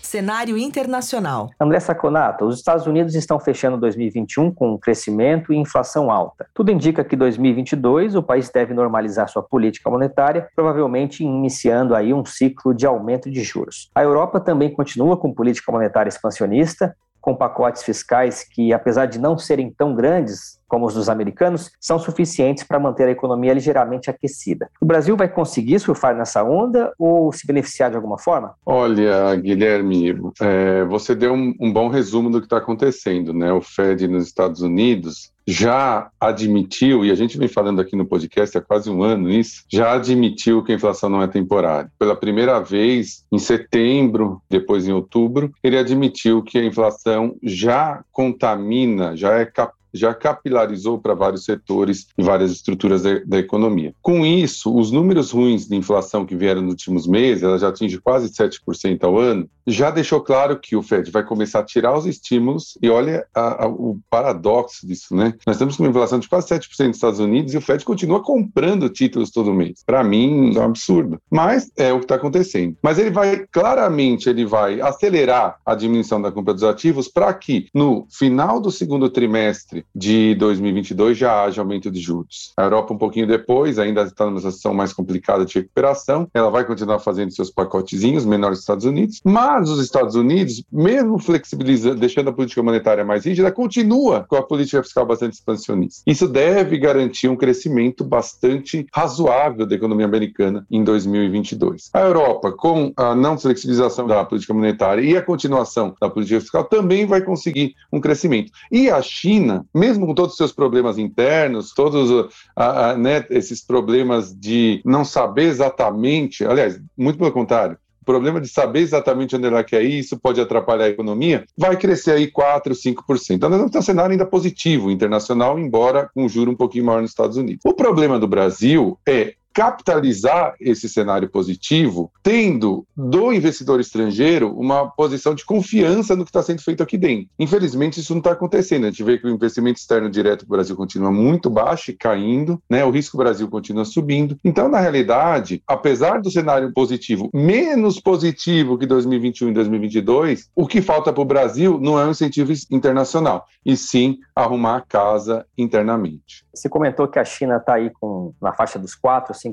Cenário 0.09 0.57
internacional. 0.57 1.51
André 1.61 1.79
Saconato, 1.81 2.47
os 2.47 2.57
Estados 2.57 2.87
Unidos 2.87 3.15
estão 3.15 3.39
fechando 3.39 3.77
2021 3.77 4.51
com 4.51 4.79
crescimento 4.79 5.53
e 5.53 5.57
inflação 5.59 6.11
alta. 6.11 6.47
Tudo 6.55 6.73
indica 6.73 7.05
que 7.05 7.15
2022 7.15 8.15
o 8.15 8.23
país 8.23 8.49
deve 8.49 8.73
normalizar 8.73 9.29
sua 9.29 9.43
política 9.43 9.91
monetária, 9.91 10.49
provavelmente 10.57 11.23
iniciando 11.23 11.95
aí 11.95 12.15
um 12.15 12.25
ciclo 12.25 12.73
de 12.73 12.87
aumento 12.87 13.31
de 13.31 13.43
juros. 13.43 13.91
A 13.95 14.03
Europa 14.03 14.41
também 14.41 14.73
continua 14.73 15.15
com 15.15 15.31
política 15.31 15.71
monetária 15.71 16.09
expansionista, 16.09 16.97
com 17.21 17.37
pacotes 17.37 17.83
fiscais 17.83 18.43
que, 18.43 18.73
apesar 18.73 19.05
de 19.05 19.19
não 19.19 19.37
serem 19.37 19.71
tão 19.71 19.95
grandes, 19.95 20.58
como 20.69 20.87
os 20.87 20.95
dos 20.95 21.09
americanos, 21.09 21.71
são 21.81 21.99
suficientes 21.99 22.63
para 22.63 22.79
manter 22.79 23.09
a 23.09 23.11
economia 23.11 23.55
ligeiramente 23.55 24.11
aquecida. 24.11 24.71
O 24.81 24.87
Brasil 24.87 25.17
vai 25.17 25.29
conseguir 25.29 25.81
surfar 25.81 26.15
nessa 26.15 26.45
onda 26.45 26.93
ou 26.99 27.33
se 27.33 27.47
beneficiar 27.47 27.91
de 27.91 27.97
alguma 27.97 28.19
forma? 28.19 28.55
Olha, 28.65 29.35
Guilherme, 29.37 30.15
é, 30.41 30.85
você 30.85 31.15
deu 31.15 31.33
um, 31.33 31.55
um 31.59 31.73
bom 31.73 31.89
resumo 31.89 32.31
do 32.31 32.41
que 32.41 32.47
está 32.47 32.59
acontecendo. 32.59 33.33
Né? 33.33 33.53
O 33.53 33.61
Fed 33.61 34.07
nos 34.07 34.27
Estados 34.27 34.61
Unidos 34.61 35.33
já 35.47 36.11
admitiu, 36.21 37.07
e 37.07 37.11
a 37.11 37.15
gente 37.15 37.39
vem 37.39 37.49
falando 37.49 37.81
aqui 37.81 37.97
no 37.97 38.05
podcast 38.05 38.59
há 38.59 38.61
quase 38.61 38.91
um 38.91 39.03
ano 39.03 39.31
isso, 39.31 39.65
já 39.67 39.95
admitiu 39.95 40.63
que 40.63 40.73
a 40.73 40.75
inflação 40.75 41.09
não 41.09 41.23
é 41.23 41.27
temporária. 41.27 41.91
Pela 41.99 42.15
primeira 42.15 42.61
vez, 42.61 43.25
em 43.33 43.39
setembro, 43.39 44.43
depois 44.51 44.87
em 44.87 44.93
outubro, 44.93 45.51
ele 45.65 45.79
admitiu 45.79 46.43
que 46.43 46.59
a 46.59 46.65
inflação 46.65 47.35
já 47.43 48.05
contamina, 48.13 49.17
já 49.17 49.39
é 49.39 49.47
capaz 49.47 49.78
já 49.93 50.15
capilarizou 50.15 50.99
para 50.99 51.15
vários 51.15 51.45
setores 51.45 52.07
e 52.17 52.23
várias 52.23 52.51
estruturas 52.51 53.03
da, 53.03 53.21
da, 53.25 53.39
economia. 53.39 53.95
Com 54.03 54.25
isso, 54.25 54.75
os 54.75 54.91
números 54.91 55.31
ruins 55.31 55.67
de 55.67 55.77
inflação 55.77 56.27
que 56.27 56.37
vieram 56.37 56.63
nos 56.63 56.73
últimos 56.73 57.07
meses, 57.07 57.43
ela 57.43 57.59
já 57.59 57.69
atinge 57.69 57.99
quase 57.99 58.31
7% 58.31 59.03
ao 59.03 59.19
ano, 59.19 59.49
já 59.67 59.91
deixou 59.91 60.21
claro 60.21 60.59
que 60.59 60.75
o 60.75 60.83
Fed 60.83 61.11
vai 61.11 61.23
começar 61.23 61.61
a 61.61 61.65
tirar 61.65 61.97
os 61.97 62.07
estímulos 62.07 62.79
e 62.83 62.89
olha 62.89 63.27
a, 63.35 63.65
a, 63.65 63.69
o 63.69 63.99
paradoxo 64.11 64.87
disso, 64.87 65.15
né? 65.15 65.35
Nós 65.47 65.57
estamos 65.57 65.77
com 65.77 65.83
uma 65.83 65.91
inflação 65.91 66.19
de 66.19 66.29
quase 66.29 66.49
7% 66.49 66.87
nos 66.87 66.97
Estados 66.97 67.21
Unidos 67.21 67.55
e 67.55 67.59
o 67.59 67.61
Fed 67.61 67.85
continua 67.85 68.23
comprando 68.23 68.89
títulos 68.89 69.31
todo 69.31 69.53
mês. 69.53 69.83
Para 69.85 70.03
mim, 70.03 70.57
é 70.57 70.61
um 70.61 70.65
absurdo. 70.65 71.21
Mas 71.31 71.71
é 71.77 71.93
o 71.93 71.99
que 71.99 72.05
está 72.05 72.15
acontecendo. 72.15 72.77
Mas 72.83 72.99
ele 72.99 73.11
vai, 73.11 73.47
claramente, 73.51 74.29
ele 74.29 74.47
vai 74.47 74.81
acelerar 74.81 75.59
a 75.65 75.75
diminuição 75.75 76.21
da 76.21 76.33
compra 76.33 76.55
dos 76.55 76.65
ativos 76.65 77.09
para 77.09 77.33
que 77.35 77.69
no 77.75 78.07
final 78.11 78.61
do 78.61 78.71
segundo 78.71 79.11
trimestre 79.11 79.78
de 79.95 80.35
2022 80.37 81.17
já 81.17 81.45
haja 81.45 81.63
aumento 81.63 81.91
de 81.91 82.01
juros. 82.01 82.53
A 82.57 82.63
Europa, 82.63 82.95
um 82.95 82.99
pouquinho 82.99 83.27
depois, 83.27 83.79
ainda 83.79 84.03
está 84.03 84.27
numa 84.27 84.39
situação 84.39 84.75
mais 84.75 84.93
complicada 84.93 85.45
de 85.45 85.55
recuperação, 85.55 86.29
ela 86.33 86.51
vai 86.51 86.65
continuar 86.65 86.99
fazendo 86.99 87.33
seus 87.33 87.51
pacotezinhos, 87.51 88.25
menores 88.25 88.59
dos 88.59 88.63
Estados 88.63 88.85
Unidos, 88.85 89.21
mas 89.25 89.69
os 89.69 89.83
Estados 89.83 90.15
Unidos, 90.15 90.63
mesmo 90.73 91.19
flexibilizando, 91.19 91.97
deixando 91.97 92.31
a 92.31 92.33
política 92.33 92.63
monetária 92.63 93.05
mais 93.05 93.25
rígida, 93.25 93.51
continua 93.53 94.25
com 94.29 94.37
a 94.37 94.43
política 94.43 94.83
fiscal 94.83 95.07
bastante 95.07 95.35
expansionista. 95.35 96.03
Isso 96.07 96.29
deve 96.29 96.79
garantir 96.79 97.29
um 97.29 97.37
crescimento 97.37 98.05
bastante 98.05 98.87
razoável 98.95 99.67
da 99.67 99.75
economia 99.75 100.07
americana 100.07 100.67
em 100.71 100.83
2022. 100.83 101.91
A 101.93 102.01
Europa, 102.01 102.53
com 102.53 102.93
a 102.97 103.15
não 103.15 103.39
flexibilização 103.39 104.07
da 104.07 104.25
política 104.25 104.55
monetária 104.55 105.03
e 105.03 105.17
a 105.17 105.23
continuação 105.23 105.95
da 106.01 106.09
política 106.09 106.41
fiscal, 106.41 106.65
também 106.65 107.07
vai 107.07 107.23
conseguir 107.23 107.75
um 107.93 108.01
crescimento. 108.01 108.53
E 108.71 108.91
a 108.91 109.01
China, 109.03 109.65
mesmo 109.75 110.07
com 110.07 110.15
todos 110.15 110.33
os 110.33 110.37
seus 110.37 110.53
problemas 110.53 110.99
internos, 110.99 111.73
todos 111.73 112.11
uh, 112.11 112.29
uh, 112.59 112.99
né, 112.99 113.25
esses 113.31 113.65
problemas 113.65 114.35
de 114.35 114.81
não 114.85 115.05
saber 115.05 115.45
exatamente, 115.45 116.45
aliás, 116.45 116.81
muito 116.97 117.19
pelo 117.19 117.33
contrário, 117.33 117.77
o 118.01 118.05
problema 118.05 118.41
de 118.41 118.49
saber 118.49 118.81
exatamente 118.81 119.37
onde 119.37 119.47
ela 119.47 119.63
quer 119.63 119.83
ir, 119.83 119.99
isso 119.99 120.19
pode 120.19 120.41
atrapalhar 120.41 120.87
a 120.87 120.89
economia, 120.89 121.45
vai 121.57 121.77
crescer 121.77 122.13
aí 122.13 122.31
4%, 122.31 122.73
5%. 122.73 123.31
Então, 123.33 123.51
nós 123.51 123.59
vamos 123.59 123.73
ter 123.73 123.79
um 123.79 123.83
cenário 123.83 124.13
ainda 124.13 124.25
positivo 124.25 124.91
internacional, 124.91 125.59
embora 125.59 126.09
com 126.15 126.29
juro 126.29 126.51
um 126.51 126.57
pouquinho 126.57 126.87
maior 126.87 127.03
nos 127.03 127.11
Estados 127.11 127.37
Unidos. 127.37 127.61
O 127.65 127.75
problema 127.75 128.19
do 128.19 128.27
Brasil 128.27 128.99
é 129.07 129.35
capitalizar 129.59 130.55
esse 130.61 130.89
cenário 130.89 131.29
positivo, 131.29 132.13
tendo 132.23 132.87
do 132.97 133.33
investidor 133.33 133.81
estrangeiro 133.81 134.57
uma 134.57 134.89
posição 134.89 135.35
de 135.35 135.45
confiança 135.45 136.15
no 136.15 136.23
que 136.23 136.31
está 136.31 136.45
sendo 136.45 136.63
feito 136.63 136.81
aqui 136.81 136.97
dentro. 136.97 137.27
Infelizmente, 137.37 137.99
isso 137.99 138.13
não 138.13 138.21
está 138.21 138.31
acontecendo. 138.31 138.85
A 138.85 138.91
gente 138.91 139.03
vê 139.03 139.19
que 139.19 139.27
o 139.27 139.31
investimento 139.31 139.81
externo 139.81 140.09
direto 140.09 140.47
do 140.47 140.51
Brasil 140.51 140.77
continua 140.77 141.11
muito 141.11 141.51
baixo 141.51 141.91
e 141.91 141.95
caindo, 141.95 142.63
né? 142.71 142.85
o 142.85 142.91
risco 142.93 143.17
Brasil 143.17 143.49
continua 143.49 143.85
subindo. 143.85 144.39
Então, 144.45 144.69
na 144.69 144.79
realidade, 144.79 145.61
apesar 145.67 146.23
do 146.23 146.31
cenário 146.31 146.73
positivo 146.73 147.29
menos 147.35 147.99
positivo 147.99 148.79
que 148.79 148.87
2021 148.87 149.49
e 149.49 149.55
2022, 149.55 150.51
o 150.55 150.69
que 150.69 150.81
falta 150.81 151.13
para 151.13 151.23
o 151.23 151.25
Brasil 151.25 151.81
não 151.81 151.99
é 151.99 152.07
um 152.07 152.13
incentivo 152.13 152.53
internacional, 152.71 153.45
e 153.67 153.77
sim 153.77 154.19
arrumar 154.37 154.77
a 154.77 154.81
casa 154.83 155.45
internamente. 155.59 156.47
Você 156.55 156.69
comentou 156.69 157.09
que 157.09 157.19
a 157.19 157.25
China 157.25 157.57
está 157.57 157.75
aí 157.75 157.91
com 158.01 158.33
na 158.41 158.53
faixa 158.53 158.79
dos 158.79 158.95
4, 158.95 159.33
5% 159.35 159.48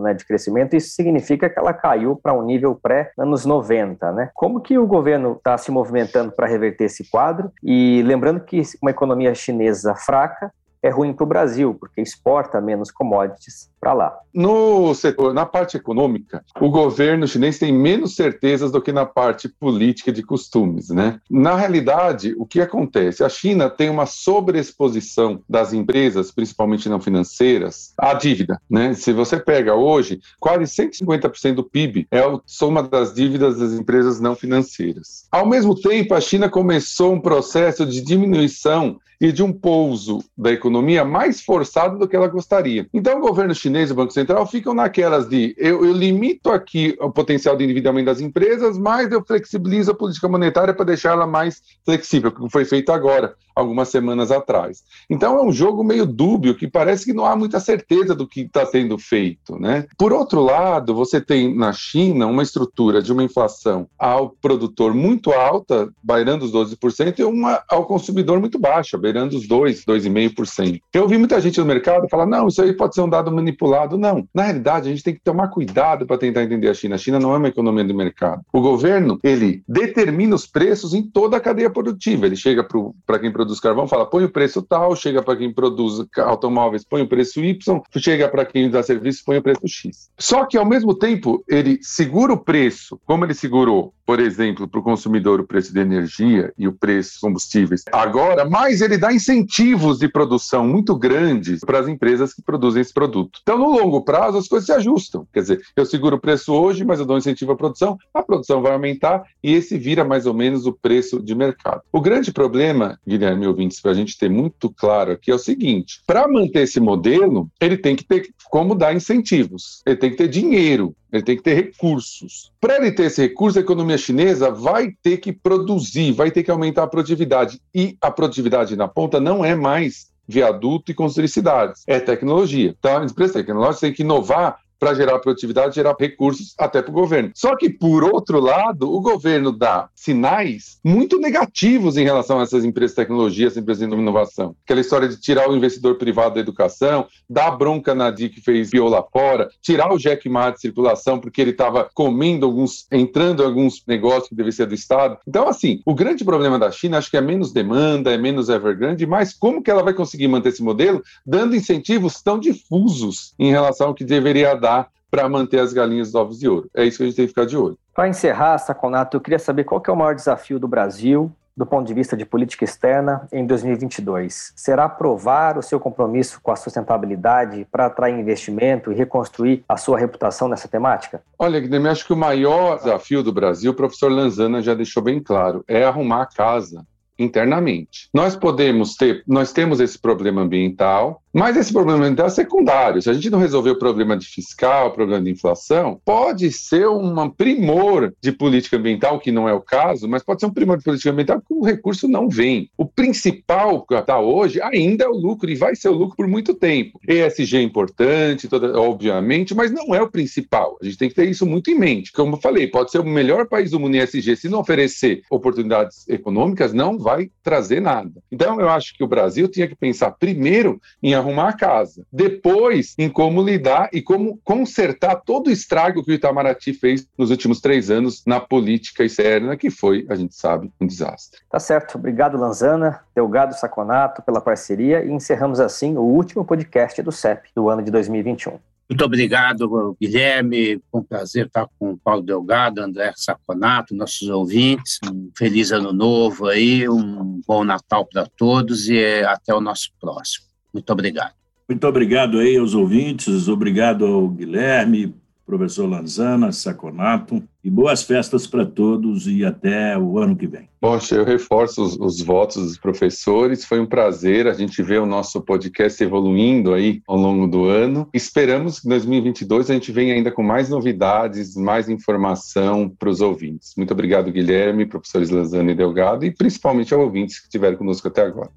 né, 0.00 0.14
de 0.14 0.24
crescimento, 0.24 0.76
isso 0.76 0.90
significa 0.90 1.48
que 1.48 1.58
ela 1.58 1.72
caiu 1.72 2.16
para 2.16 2.32
um 2.32 2.42
nível 2.42 2.74
pré-anos 2.74 3.44
90. 3.44 4.12
Né? 4.12 4.30
Como 4.34 4.60
que 4.60 4.78
o 4.78 4.86
governo 4.86 5.32
está 5.32 5.56
se 5.58 5.70
movimentando 5.70 6.32
para 6.32 6.46
reverter 6.46 6.84
esse 6.84 7.08
quadro? 7.10 7.50
E 7.62 8.02
lembrando 8.02 8.40
que 8.40 8.62
uma 8.82 8.90
economia 8.90 9.34
chinesa 9.34 9.94
fraca 9.94 10.52
é 10.82 10.90
ruim 10.90 11.12
para 11.12 11.24
o 11.24 11.28
Brasil, 11.28 11.74
porque 11.74 12.00
exporta 12.00 12.60
menos 12.60 12.90
commodities 12.90 13.70
para 13.80 13.92
lá. 13.92 14.18
No 14.32 14.94
setor, 14.94 15.32
na 15.32 15.46
parte 15.46 15.76
econômica, 15.76 16.44
o 16.60 16.70
governo 16.70 17.26
chinês 17.26 17.58
tem 17.58 17.72
menos 17.72 18.14
certezas 18.14 18.70
do 18.70 18.80
que 18.80 18.92
na 18.92 19.06
parte 19.06 19.48
política 19.48 20.12
de 20.12 20.22
costumes, 20.22 20.88
né? 20.90 21.20
Na 21.30 21.56
realidade, 21.56 22.34
o 22.38 22.46
que 22.46 22.60
acontece? 22.60 23.24
A 23.24 23.28
China 23.28 23.70
tem 23.70 23.88
uma 23.88 24.06
sobreexposição 24.06 25.40
das 25.48 25.72
empresas, 25.72 26.30
principalmente 26.30 26.88
não 26.88 27.00
financeiras, 27.00 27.92
à 27.98 28.14
dívida, 28.14 28.60
né? 28.68 28.94
Se 28.94 29.12
você 29.12 29.38
pega 29.38 29.74
hoje, 29.74 30.20
quase 30.40 30.64
150% 30.64 31.54
do 31.54 31.64
PIB 31.64 32.06
é 32.10 32.20
a 32.20 32.38
soma 32.46 32.82
das 32.82 33.14
dívidas 33.14 33.58
das 33.58 33.72
empresas 33.72 34.20
não 34.20 34.34
financeiras. 34.34 35.26
Ao 35.30 35.46
mesmo 35.46 35.74
tempo, 35.74 36.14
a 36.14 36.20
China 36.20 36.48
começou 36.48 37.12
um 37.12 37.20
processo 37.20 37.86
de 37.86 38.00
diminuição 38.00 38.98
e 39.20 39.32
de 39.32 39.42
um 39.42 39.52
pouso 39.52 40.18
da 40.36 40.52
economia 40.52 41.04
mais 41.04 41.40
forçado 41.40 41.98
do 41.98 42.06
que 42.06 42.14
ela 42.14 42.28
gostaria. 42.28 42.88
Então, 42.94 43.18
o 43.18 43.20
governo 43.20 43.54
chinês 43.54 43.90
e 43.90 43.92
o 43.92 43.96
Banco 43.96 44.12
Central 44.12 44.46
ficam 44.46 44.74
naquelas 44.74 45.28
de 45.28 45.54
eu, 45.58 45.84
eu 45.84 45.92
limito 45.92 46.50
aqui 46.50 46.96
o 47.00 47.10
potencial 47.10 47.56
de 47.56 47.64
endividamento 47.64 48.06
das 48.06 48.20
empresas, 48.20 48.78
mas 48.78 49.10
eu 49.10 49.24
flexibilizo 49.24 49.90
a 49.90 49.94
política 49.94 50.28
monetária 50.28 50.74
para 50.74 50.84
deixá-la 50.84 51.26
mais 51.26 51.60
flexível, 51.84 52.30
que 52.30 52.48
foi 52.50 52.64
feito 52.64 52.92
agora, 52.92 53.34
algumas 53.58 53.88
semanas 53.88 54.30
atrás. 54.30 54.84
Então, 55.10 55.36
é 55.36 55.42
um 55.42 55.52
jogo 55.52 55.82
meio 55.82 56.06
dúbio, 56.06 56.54
que 56.54 56.68
parece 56.68 57.04
que 57.04 57.12
não 57.12 57.26
há 57.26 57.34
muita 57.34 57.58
certeza 57.58 58.14
do 58.14 58.26
que 58.26 58.42
está 58.42 58.64
sendo 58.64 58.96
feito. 58.96 59.58
Né? 59.58 59.86
Por 59.98 60.12
outro 60.12 60.40
lado, 60.40 60.94
você 60.94 61.20
tem 61.20 61.54
na 61.54 61.72
China 61.72 62.26
uma 62.26 62.42
estrutura 62.42 63.02
de 63.02 63.12
uma 63.12 63.24
inflação 63.24 63.88
ao 63.98 64.30
produtor 64.30 64.94
muito 64.94 65.32
alta, 65.32 65.88
bairando 66.02 66.44
os 66.44 66.52
12%, 66.52 67.18
e 67.18 67.24
uma 67.24 67.62
ao 67.68 67.84
consumidor 67.84 68.38
muito 68.38 68.58
baixa, 68.58 68.96
beirando 69.08 69.36
os 69.36 69.48
2, 69.48 69.84
2,5%. 69.84 70.80
Eu 70.92 71.02
ouvi 71.02 71.16
muita 71.16 71.40
gente 71.40 71.58
no 71.58 71.66
mercado 71.66 72.08
falar: 72.08 72.26
não, 72.26 72.48
isso 72.48 72.60
aí 72.60 72.72
pode 72.72 72.94
ser 72.94 73.00
um 73.00 73.08
dado 73.08 73.32
manipulado. 73.32 73.96
Não. 73.96 74.28
Na 74.34 74.42
realidade, 74.42 74.88
a 74.88 74.90
gente 74.90 75.02
tem 75.02 75.14
que 75.14 75.20
tomar 75.20 75.48
cuidado 75.48 76.06
para 76.06 76.18
tentar 76.18 76.42
entender 76.42 76.68
a 76.68 76.74
China. 76.74 76.94
A 76.94 76.98
China 76.98 77.18
não 77.18 77.34
é 77.34 77.38
uma 77.38 77.48
economia 77.48 77.84
de 77.84 77.94
mercado. 77.94 78.42
O 78.52 78.60
governo, 78.60 79.18
ele 79.22 79.62
determina 79.66 80.34
os 80.34 80.46
preços 80.46 80.92
em 80.92 81.02
toda 81.02 81.36
a 81.36 81.40
cadeia 81.40 81.70
produtiva. 81.70 82.26
Ele 82.26 82.36
chega 82.36 82.66
para 83.06 83.18
quem 83.18 83.32
produz 83.32 83.58
carvão, 83.60 83.88
fala: 83.88 84.06
põe 84.06 84.24
o 84.24 84.30
preço 84.30 84.62
tal, 84.62 84.94
chega 84.94 85.22
para 85.22 85.36
quem 85.36 85.52
produz 85.52 86.04
automóveis, 86.18 86.84
põe 86.84 87.02
o 87.02 87.08
preço 87.08 87.42
Y, 87.42 87.80
chega 87.96 88.28
para 88.28 88.44
quem 88.44 88.70
dá 88.70 88.82
serviços, 88.82 89.22
põe 89.22 89.38
o 89.38 89.42
preço 89.42 89.66
X. 89.66 90.10
Só 90.18 90.44
que, 90.44 90.58
ao 90.58 90.66
mesmo 90.66 90.94
tempo, 90.94 91.42
ele 91.48 91.78
segura 91.80 92.32
o 92.32 92.38
preço, 92.38 93.00
como 93.06 93.24
ele 93.24 93.34
segurou, 93.34 93.94
por 94.04 94.20
exemplo, 94.20 94.68
para 94.68 94.80
o 94.80 94.82
consumidor 94.82 95.40
o 95.40 95.46
preço 95.46 95.72
de 95.72 95.80
energia 95.80 96.52
e 96.58 96.66
o 96.66 96.72
preço 96.72 97.14
de 97.14 97.20
combustíveis 97.20 97.84
agora, 97.92 98.48
mas 98.48 98.80
ele 98.80 98.97
dá 98.98 99.12
incentivos 99.12 99.98
de 99.98 100.08
produção 100.08 100.66
muito 100.66 100.96
grandes 100.96 101.60
para 101.60 101.78
as 101.78 101.88
empresas 101.88 102.34
que 102.34 102.42
produzem 102.42 102.82
esse 102.82 102.92
produto. 102.92 103.40
Então, 103.42 103.58
no 103.58 103.70
longo 103.70 104.02
prazo, 104.02 104.38
as 104.38 104.48
coisas 104.48 104.66
se 104.66 104.72
ajustam. 104.72 105.26
Quer 105.32 105.40
dizer, 105.40 105.60
eu 105.76 105.86
seguro 105.86 106.16
o 106.16 106.20
preço 106.20 106.52
hoje, 106.52 106.84
mas 106.84 107.00
eu 107.00 107.06
dou 107.06 107.16
incentivo 107.16 107.52
à 107.52 107.56
produção, 107.56 107.96
a 108.12 108.22
produção 108.22 108.62
vai 108.62 108.72
aumentar 108.72 109.22
e 109.42 109.52
esse 109.54 109.78
vira 109.78 110.04
mais 110.04 110.26
ou 110.26 110.34
menos 110.34 110.66
o 110.66 110.72
preço 110.72 111.22
de 111.22 111.34
mercado. 111.34 111.82
O 111.92 112.00
grande 112.00 112.32
problema, 112.32 112.98
Guilherme 113.06 113.46
ouvintes, 113.46 113.80
para 113.80 113.92
a 113.92 113.94
gente 113.94 114.18
ter 114.18 114.28
muito 114.28 114.70
claro 114.70 115.12
aqui 115.12 115.30
é 115.30 115.34
o 115.34 115.38
seguinte: 115.38 116.02
para 116.06 116.28
manter 116.28 116.62
esse 116.62 116.80
modelo, 116.80 117.50
ele 117.60 117.76
tem 117.76 117.96
que 117.96 118.04
ter 118.04 118.28
como 118.50 118.74
dar 118.74 118.94
incentivos, 118.94 119.82
ele 119.86 119.96
tem 119.96 120.10
que 120.10 120.16
ter 120.16 120.28
dinheiro. 120.28 120.94
Ele 121.12 121.22
tem 121.22 121.36
que 121.36 121.42
ter 121.42 121.54
recursos. 121.54 122.52
Para 122.60 122.76
ele 122.76 122.92
ter 122.92 123.04
esse 123.04 123.22
recurso, 123.22 123.58
a 123.58 123.62
economia 123.62 123.96
chinesa 123.96 124.50
vai 124.50 124.92
ter 125.02 125.16
que 125.18 125.32
produzir, 125.32 126.12
vai 126.12 126.30
ter 126.30 126.42
que 126.42 126.50
aumentar 126.50 126.82
a 126.82 126.88
produtividade. 126.88 127.60
E 127.74 127.96
a 128.00 128.10
produtividade 128.10 128.76
na 128.76 128.86
ponta 128.86 129.18
não 129.18 129.44
é 129.44 129.54
mais 129.54 130.08
viaduto 130.26 130.90
e 130.90 130.94
construir 130.94 131.28
cidades, 131.28 131.82
é 131.86 131.98
tecnologia. 131.98 132.74
Então, 132.78 132.98
as 132.98 133.10
empresas 133.10 133.34
tecnológicas 133.34 133.80
têm 133.80 133.92
que 133.94 134.02
inovar 134.02 134.58
para 134.78 134.94
gerar 134.94 135.18
produtividade, 135.18 135.74
gerar 135.74 135.94
recursos 135.98 136.54
até 136.58 136.80
para 136.80 136.90
o 136.90 136.94
governo. 136.94 137.30
Só 137.34 137.56
que, 137.56 137.68
por 137.68 138.04
outro 138.04 138.40
lado, 138.40 138.92
o 138.92 139.00
governo 139.00 139.50
dá 139.52 139.88
sinais 139.94 140.78
muito 140.84 141.18
negativos 141.18 141.96
em 141.96 142.04
relação 142.04 142.38
a 142.38 142.42
essas 142.42 142.64
empresas 142.64 142.92
de 142.92 142.96
tecnologia, 142.96 143.46
essas 143.46 143.58
empresas 143.58 143.88
de 143.88 143.94
inovação. 143.94 144.54
Aquela 144.64 144.80
história 144.80 145.08
de 145.08 145.20
tirar 145.20 145.50
o 145.50 145.56
investidor 145.56 145.96
privado 145.96 146.36
da 146.36 146.40
educação, 146.40 147.06
dar 147.28 147.50
bronca 147.50 147.94
na 147.94 148.10
DI 148.10 148.28
que 148.28 148.40
fez 148.40 148.70
bio 148.70 148.88
lá 148.88 149.02
fora, 149.02 149.48
tirar 149.60 149.92
o 149.92 149.98
Jack 149.98 150.28
Ma 150.28 150.50
de 150.50 150.60
circulação 150.60 151.18
porque 151.18 151.40
ele 151.40 151.50
estava 151.50 151.88
comendo 151.92 152.46
alguns, 152.46 152.86
entrando 152.92 153.42
em 153.42 153.46
alguns 153.46 153.82
negócios 153.86 154.28
que 154.28 154.34
deveriam 154.34 154.56
ser 154.56 154.66
do 154.66 154.74
Estado. 154.74 155.18
Então, 155.26 155.48
assim, 155.48 155.80
o 155.84 155.94
grande 155.94 156.24
problema 156.24 156.58
da 156.58 156.70
China 156.70 156.98
acho 156.98 157.10
que 157.10 157.16
é 157.16 157.20
menos 157.20 157.52
demanda, 157.52 158.12
é 158.12 158.18
menos 158.18 158.48
Evergrande, 158.48 159.06
mas 159.06 159.32
como 159.32 159.62
que 159.62 159.70
ela 159.70 159.82
vai 159.82 159.92
conseguir 159.92 160.28
manter 160.28 160.50
esse 160.50 160.62
modelo 160.62 161.02
dando 161.26 161.56
incentivos 161.56 162.22
tão 162.22 162.38
difusos 162.38 163.34
em 163.38 163.50
relação 163.50 163.88
ao 163.88 163.94
que 163.94 164.04
deveria 164.04 164.54
dar 164.54 164.67
para 165.10 165.28
manter 165.28 165.60
as 165.60 165.72
galinhas 165.72 166.08
dos 166.08 166.14
ovos 166.14 166.38
de 166.38 166.48
ouro. 166.48 166.68
É 166.74 166.84
isso 166.84 166.98
que 166.98 167.04
a 167.04 167.06
gente 167.06 167.16
tem 167.16 167.24
que 167.24 167.30
ficar 167.30 167.46
de 167.46 167.56
olho. 167.56 167.78
Para 167.94 168.08
encerrar, 168.08 168.58
Saconato, 168.58 169.16
eu 169.16 169.20
queria 169.20 169.38
saber 169.38 169.64
qual 169.64 169.80
que 169.80 169.90
é 169.90 169.92
o 169.92 169.96
maior 169.96 170.14
desafio 170.14 170.58
do 170.58 170.68
Brasil 170.68 171.32
do 171.58 171.66
ponto 171.66 171.88
de 171.88 171.92
vista 171.92 172.16
de 172.16 172.24
política 172.24 172.64
externa 172.64 173.26
em 173.32 173.44
2022? 173.44 174.52
Será 174.54 174.84
aprovar 174.84 175.58
o 175.58 175.62
seu 175.62 175.80
compromisso 175.80 176.40
com 176.40 176.52
a 176.52 176.56
sustentabilidade 176.56 177.66
para 177.70 177.86
atrair 177.86 178.16
investimento 178.16 178.92
e 178.92 178.94
reconstruir 178.94 179.64
a 179.68 179.76
sua 179.76 179.98
reputação 179.98 180.46
nessa 180.46 180.68
temática? 180.68 181.20
Olha, 181.36 181.58
Guilherme, 181.58 181.88
acho 181.88 182.06
que 182.06 182.12
o 182.12 182.16
maior 182.16 182.78
desafio 182.78 183.24
do 183.24 183.32
Brasil, 183.32 183.72
o 183.72 183.74
professor 183.74 184.10
Lanzana 184.10 184.62
já 184.62 184.72
deixou 184.72 185.02
bem 185.02 185.20
claro, 185.20 185.64
é 185.66 185.84
arrumar 185.84 186.22
a 186.22 186.26
casa 186.26 186.86
internamente. 187.18 188.08
Nós 188.14 188.36
podemos 188.36 188.94
ter, 188.94 189.24
nós 189.26 189.52
temos 189.52 189.80
esse 189.80 189.98
problema 189.98 190.42
ambiental, 190.42 191.20
mas 191.38 191.56
esse 191.56 191.72
problema 191.72 192.00
ambiental 192.00 192.26
é 192.26 192.30
secundário. 192.30 193.00
Se 193.00 193.08
a 193.08 193.12
gente 193.12 193.30
não 193.30 193.38
resolver 193.38 193.70
o 193.70 193.78
problema 193.78 194.16
de 194.16 194.26
fiscal, 194.26 194.88
o 194.88 194.90
problema 194.90 195.22
de 195.22 195.30
inflação, 195.30 196.00
pode 196.04 196.50
ser 196.50 196.88
um 196.88 197.30
primor 197.30 198.12
de 198.20 198.32
política 198.32 198.76
ambiental, 198.76 199.20
que 199.20 199.30
não 199.30 199.48
é 199.48 199.52
o 199.52 199.60
caso, 199.60 200.08
mas 200.08 200.24
pode 200.24 200.40
ser 200.40 200.46
um 200.46 200.52
primor 200.52 200.78
de 200.78 200.82
política 200.82 201.12
ambiental 201.12 201.40
porque 201.40 201.54
o 201.54 201.64
recurso 201.64 202.08
não 202.08 202.28
vem. 202.28 202.68
O 202.76 202.84
principal 202.84 203.86
que 203.86 203.94
está 203.94 204.18
hoje 204.18 204.60
ainda 204.60 205.04
é 205.04 205.08
o 205.08 205.16
lucro 205.16 205.48
e 205.48 205.54
vai 205.54 205.76
ser 205.76 205.90
o 205.90 205.92
lucro 205.92 206.16
por 206.16 206.26
muito 206.26 206.54
tempo. 206.54 206.98
ESG 207.06 207.58
é 207.58 207.62
importante, 207.62 208.48
toda, 208.48 208.76
obviamente, 208.76 209.54
mas 209.54 209.70
não 209.70 209.94
é 209.94 210.02
o 210.02 210.10
principal. 210.10 210.76
A 210.82 210.84
gente 210.84 210.98
tem 210.98 211.08
que 211.08 211.14
ter 211.14 211.28
isso 211.28 211.46
muito 211.46 211.70
em 211.70 211.78
mente. 211.78 212.10
Como 212.10 212.34
eu 212.34 212.40
falei, 212.40 212.66
pode 212.66 212.90
ser 212.90 212.98
o 212.98 213.04
melhor 213.04 213.46
país 213.46 213.70
do 213.70 213.78
mundo 213.78 213.94
em 213.94 214.00
ESG, 214.00 214.34
se 214.34 214.48
não 214.48 214.58
oferecer 214.58 215.22
oportunidades 215.30 216.08
econômicas, 216.08 216.72
não 216.72 216.98
vai 216.98 217.30
trazer 217.44 217.80
nada. 217.80 218.10
Então, 218.32 218.60
eu 218.60 218.68
acho 218.68 218.92
que 218.96 219.04
o 219.04 219.08
Brasil 219.08 219.46
tinha 219.46 219.68
que 219.68 219.76
pensar 219.76 220.10
primeiro 220.10 220.80
em 221.00 221.14
arrumar 221.14 221.27
a 221.36 221.52
casa. 221.52 222.04
Depois, 222.12 222.94
em 222.98 223.08
como 223.08 223.42
lidar 223.42 223.88
e 223.92 224.00
como 224.00 224.38
consertar 224.44 225.16
todo 225.16 225.48
o 225.48 225.50
estrago 225.50 226.04
que 226.04 226.12
o 226.12 226.14
Itamaraty 226.14 226.72
fez 226.72 227.06
nos 227.16 227.30
últimos 227.30 227.60
três 227.60 227.90
anos 227.90 228.22
na 228.26 228.40
política 228.40 229.04
externa, 229.04 229.56
que 229.56 229.70
foi, 229.70 230.06
a 230.08 230.14
gente 230.14 230.34
sabe, 230.34 230.70
um 230.80 230.86
desastre. 230.86 231.40
Tá 231.50 231.58
certo. 231.58 231.96
Obrigado, 231.96 232.38
Lanzana, 232.38 233.00
Delgado 233.14 233.54
Saconato, 233.54 234.22
pela 234.22 234.40
parceria 234.40 235.04
e 235.04 235.10
encerramos 235.10 235.60
assim 235.60 235.96
o 235.96 236.02
último 236.02 236.44
podcast 236.44 237.02
do 237.02 237.12
CEP 237.12 237.50
do 237.54 237.68
ano 237.68 237.82
de 237.82 237.90
2021. 237.90 238.58
Muito 238.88 239.04
obrigado, 239.04 239.94
Guilherme. 240.00 240.80
Foi 240.90 241.02
um 241.02 241.04
prazer 241.04 241.46
estar 241.46 241.68
com 241.78 241.90
o 241.90 241.98
Paulo 241.98 242.22
Delgado, 242.22 242.80
André 242.80 243.12
Saconato, 243.14 243.94
nossos 243.94 244.30
ouvintes. 244.30 244.98
Um 245.04 245.30
feliz 245.36 245.72
ano 245.72 245.92
novo 245.92 246.46
aí, 246.46 246.88
um 246.88 247.42
bom 247.46 247.64
Natal 247.64 248.06
para 248.06 248.26
todos 248.26 248.88
e 248.88 249.22
até 249.24 249.52
o 249.52 249.60
nosso 249.60 249.90
próximo. 250.00 250.47
Muito 250.72 250.92
obrigado. 250.92 251.32
Muito 251.68 251.86
obrigado 251.86 252.38
aí 252.38 252.56
aos 252.56 252.74
ouvintes, 252.74 253.46
obrigado 253.46 254.06
ao 254.06 254.28
Guilherme, 254.28 255.14
professor 255.48 255.86
Lanzana, 255.86 256.52
Saconato, 256.52 257.42
e 257.64 257.70
boas 257.70 258.02
festas 258.02 258.46
para 258.46 258.66
todos 258.66 259.26
e 259.26 259.46
até 259.46 259.96
o 259.96 260.18
ano 260.18 260.36
que 260.36 260.46
vem. 260.46 260.68
Poxa, 260.78 261.14
eu 261.14 261.24
reforço 261.24 261.82
os, 261.82 261.98
os, 261.98 262.22
votos 262.22 262.62
dos 262.62 262.78
professores, 262.78 263.64
foi 263.64 263.80
um 263.80 263.86
prazer 263.86 264.46
a 264.46 264.52
gente 264.52 264.82
ver 264.82 265.00
o 265.00 265.06
nosso 265.06 265.40
podcast 265.40 266.02
evoluindo 266.04 266.74
aí 266.74 267.02
ao 267.08 267.16
longo 267.16 267.46
do 267.46 267.64
ano. 267.64 268.08
Esperamos 268.12 268.78
que 268.80 268.86
em 268.86 268.90
2022 268.90 269.70
a 269.70 269.74
gente 269.74 269.90
venha 269.90 270.14
ainda 270.14 270.30
com 270.30 270.42
mais 270.42 270.68
novidades, 270.68 271.56
mais 271.56 271.88
informação 271.88 272.88
para 272.88 273.08
os 273.08 273.22
ouvintes. 273.22 273.72
Muito 273.74 273.92
obrigado, 273.92 274.30
Guilherme, 274.30 274.84
professores 274.84 275.30
Lanzana 275.30 275.72
e 275.72 275.74
Delgado, 275.74 276.26
e 276.26 276.30
principalmente 276.30 276.92
aos 276.92 277.02
ouvintes 277.02 277.38
que 277.38 277.46
estiveram 277.46 277.76
conosco 277.76 278.06
até 278.06 278.22
agora. 278.22 278.50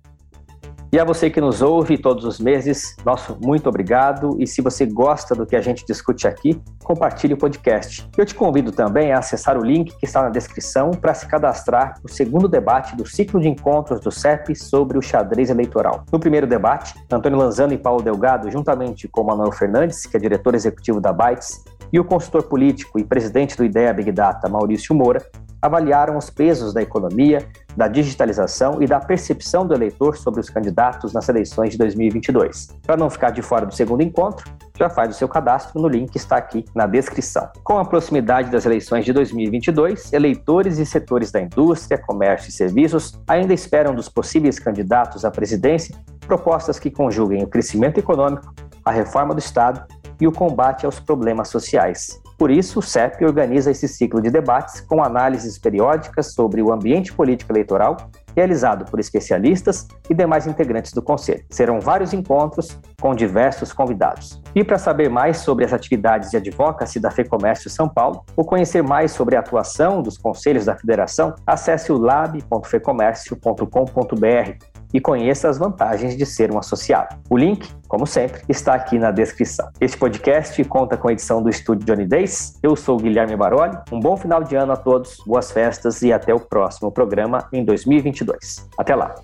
E 0.93 0.99
a 0.99 1.06
você 1.06 1.30
que 1.30 1.39
nos 1.39 1.62
ouve 1.62 1.97
todos 1.97 2.25
os 2.25 2.38
meses, 2.38 2.97
nosso 3.06 3.38
muito 3.41 3.69
obrigado. 3.69 4.36
E 4.38 4.45
se 4.45 4.62
você 4.62 4.86
gosta 4.86 5.34
do 5.34 5.45
que 5.45 5.56
a 5.56 5.62
gente 5.62 5.86
discute 5.86 6.27
aqui, 6.27 6.62
compartilhe 6.84 7.34
o 7.34 7.38
podcast. 7.38 8.10
Eu 8.17 8.25
te 8.25 8.36
convido 8.36 8.73
também 8.73 9.13
a 9.13 9.19
acessar 9.19 9.58
o 9.58 9.63
link 9.63 9.95
que 9.97 10.06
está 10.06 10.21
na 10.21 10.27
descrição 10.27 10.91
para 10.91 11.13
se 11.13 11.25
cadastrar 11.25 11.93
no 12.04 12.10
segundo 12.10 12.45
debate 12.45 12.93
do 12.97 13.08
ciclo 13.08 13.39
de 13.39 13.47
encontros 13.47 14.01
do 14.01 14.12
CEP 14.12 14.54
sobre 14.54 14.97
o 14.97 15.01
xadrez 15.01 15.49
eleitoral. 15.49 16.04
No 16.12 16.19
primeiro 16.19 16.45
debate, 16.45 16.93
Antônio 17.10 17.38
Lanzano 17.38 17.71
e 17.71 17.77
Paulo 17.77 18.04
Delgado, 18.04 18.51
juntamente 18.51 19.08
com 19.08 19.23
Manuel 19.23 19.54
Fernandes, 19.54 20.06
que 20.06 20.17
é 20.17 20.19
diretor 20.19 20.56
executivo 20.56 20.99
da 20.99 21.13
Bytes, 21.13 21.63
e 21.93 22.01
o 22.01 22.04
consultor 22.04 22.43
político 22.43 22.99
e 22.99 23.06
presidente 23.06 23.56
do 23.56 23.63
IDEA 23.63 23.93
Big 23.93 24.12
Data, 24.12 24.49
Maurício 24.49 24.93
Moura, 24.93 25.25
avaliaram 25.62 26.17
os 26.17 26.30
pesos 26.30 26.74
da 26.74 26.82
economia, 26.82 27.47
da 27.76 27.88
digitalização 27.88 28.82
e 28.82 28.88
da 28.88 29.00
percepção 29.00 29.65
do 29.65 29.74
eleitor 29.74 30.17
sobre 30.17 30.39
os 30.39 30.50
candidatos 30.50 31.13
nas 31.13 31.30
eleições 31.30 31.71
de 31.71 31.78
2022. 31.78 32.69
Para 32.86 32.97
não 32.97 33.10
ficar 33.10 33.30
de 33.30 33.41
fora 33.41 33.65
do 33.65 33.74
segundo 33.74 34.02
encontro, 34.02 34.50
já 34.78 34.89
faz 34.89 35.15
o 35.15 35.17
seu 35.17 35.30
cadastro 35.30 35.80
no 35.80 35.88
link 35.88 36.12
que 36.12 36.17
está 36.17 36.38
aqui 36.38 36.65
na 36.74 36.88
descrição. 36.88 37.50
Com 37.63 37.78
a 37.78 37.86
proximidade 37.86 38.50
das 38.50 38.65
eleições 38.65 39.06
de 39.06 39.13
2022, 39.13 40.12
eleitores 40.12 40.80
e 40.80 40.86
setores 40.86 41.32
da 41.32 41.39
indústria, 41.39 41.97
comércio 41.97 42.50
e 42.50 42.52
serviços 42.52 43.19
ainda 43.28 43.54
esperam 43.54 43.93
dos 43.93 44.10
possíveis 44.10 44.58
candidatos 44.58 45.24
à 45.24 45.32
presidência 45.32 45.95
propostas 46.32 46.80
que 46.80 46.89
conjuguem 46.89 47.43
o 47.43 47.47
crescimento 47.47 48.00
econômico, 48.00 48.54
a 48.86 48.91
reforma 48.91 49.34
do 49.34 49.39
Estado 49.39 49.86
e 50.19 50.28
o 50.28 50.32
combate 50.32 50.86
aos 50.86 50.97
problemas 51.00 51.50
sociais. 51.50 52.21
Por 52.41 52.49
isso, 52.49 52.80
o 52.80 52.82
CEP 52.82 53.23
organiza 53.23 53.69
esse 53.69 53.88
ciclo 53.88 54.19
de 54.19 54.32
debates 54.32 54.82
com 54.82 55.04
análises 55.04 55.60
periódicas 55.60 56.34
sobre 56.34 56.60
o 56.60 56.73
ambiente 56.73 57.13
político 57.13 57.51
eleitoral, 57.51 57.95
realizado 58.36 58.84
por 58.86 58.99
especialistas 58.99 59.88
e 60.10 60.15
demais 60.15 60.47
integrantes 60.47 60.91
do 60.91 61.04
Conselho. 61.04 61.45
Serão 61.51 61.80
vários 61.80 62.13
encontros 62.13 62.80
com 62.99 63.13
diversos 63.13 63.71
convidados. 63.71 64.41
E 64.56 64.63
para 64.63 64.80
saber 64.80 65.08
mais 65.08 65.38
sobre 65.38 65.65
as 65.65 65.71
atividades 65.71 66.32
de 66.32 66.38
advocacy 66.38 66.99
da 66.99 67.12
FEComércio 67.12 67.69
São 67.69 67.88
Paulo, 67.88 68.25
ou 68.36 68.43
conhecer 68.43 68.82
mais 68.82 69.12
sobre 69.12 69.36
a 69.36 69.39
atuação 69.39 70.01
dos 70.01 70.17
conselhos 70.17 70.65
da 70.65 70.75
federação, 70.75 71.36
acesse 71.45 71.91
o 71.91 71.97
lab.fecomércio.com.br 71.99 74.71
e 74.93 74.99
conheça 74.99 75.49
as 75.49 75.58
vantagens 75.58 76.15
de 76.15 76.25
ser 76.25 76.51
um 76.51 76.58
associado. 76.58 77.15
O 77.30 77.38
link, 77.38 77.69
como 77.88 78.06
sempre, 78.06 78.41
está 78.49 78.73
aqui 78.73 78.97
na 78.97 79.12
descrição. 79.12 79.69
Este 79.80 79.97
podcast 79.97 80.63
conta 80.65 80.97
com 80.97 81.08
a 81.08 81.12
edição 81.12 81.41
do 81.41 81.49
estúdio 81.49 81.86
Johnny 81.86 82.06
Days. 82.06 82.58
Eu 82.62 82.75
sou 82.75 82.97
Guilherme 82.97 83.36
Baroli. 83.36 83.77
Um 83.91 83.99
bom 83.99 84.17
final 84.17 84.43
de 84.43 84.56
ano 84.56 84.73
a 84.73 84.77
todos, 84.77 85.17
boas 85.25 85.51
festas 85.51 86.01
e 86.01 86.12
até 86.12 86.34
o 86.34 86.39
próximo 86.39 86.91
programa 86.91 87.47
em 87.51 87.63
2022. 87.63 88.69
Até 88.77 88.95
lá. 88.95 89.15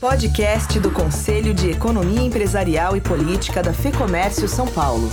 Podcast 0.00 0.78
do 0.80 0.90
Conselho 0.90 1.54
de 1.54 1.70
Economia 1.70 2.20
Empresarial 2.20 2.96
e 2.96 3.00
Política 3.00 3.62
da 3.62 3.72
FEComércio 3.72 4.46
São 4.46 4.66
Paulo. 4.66 5.08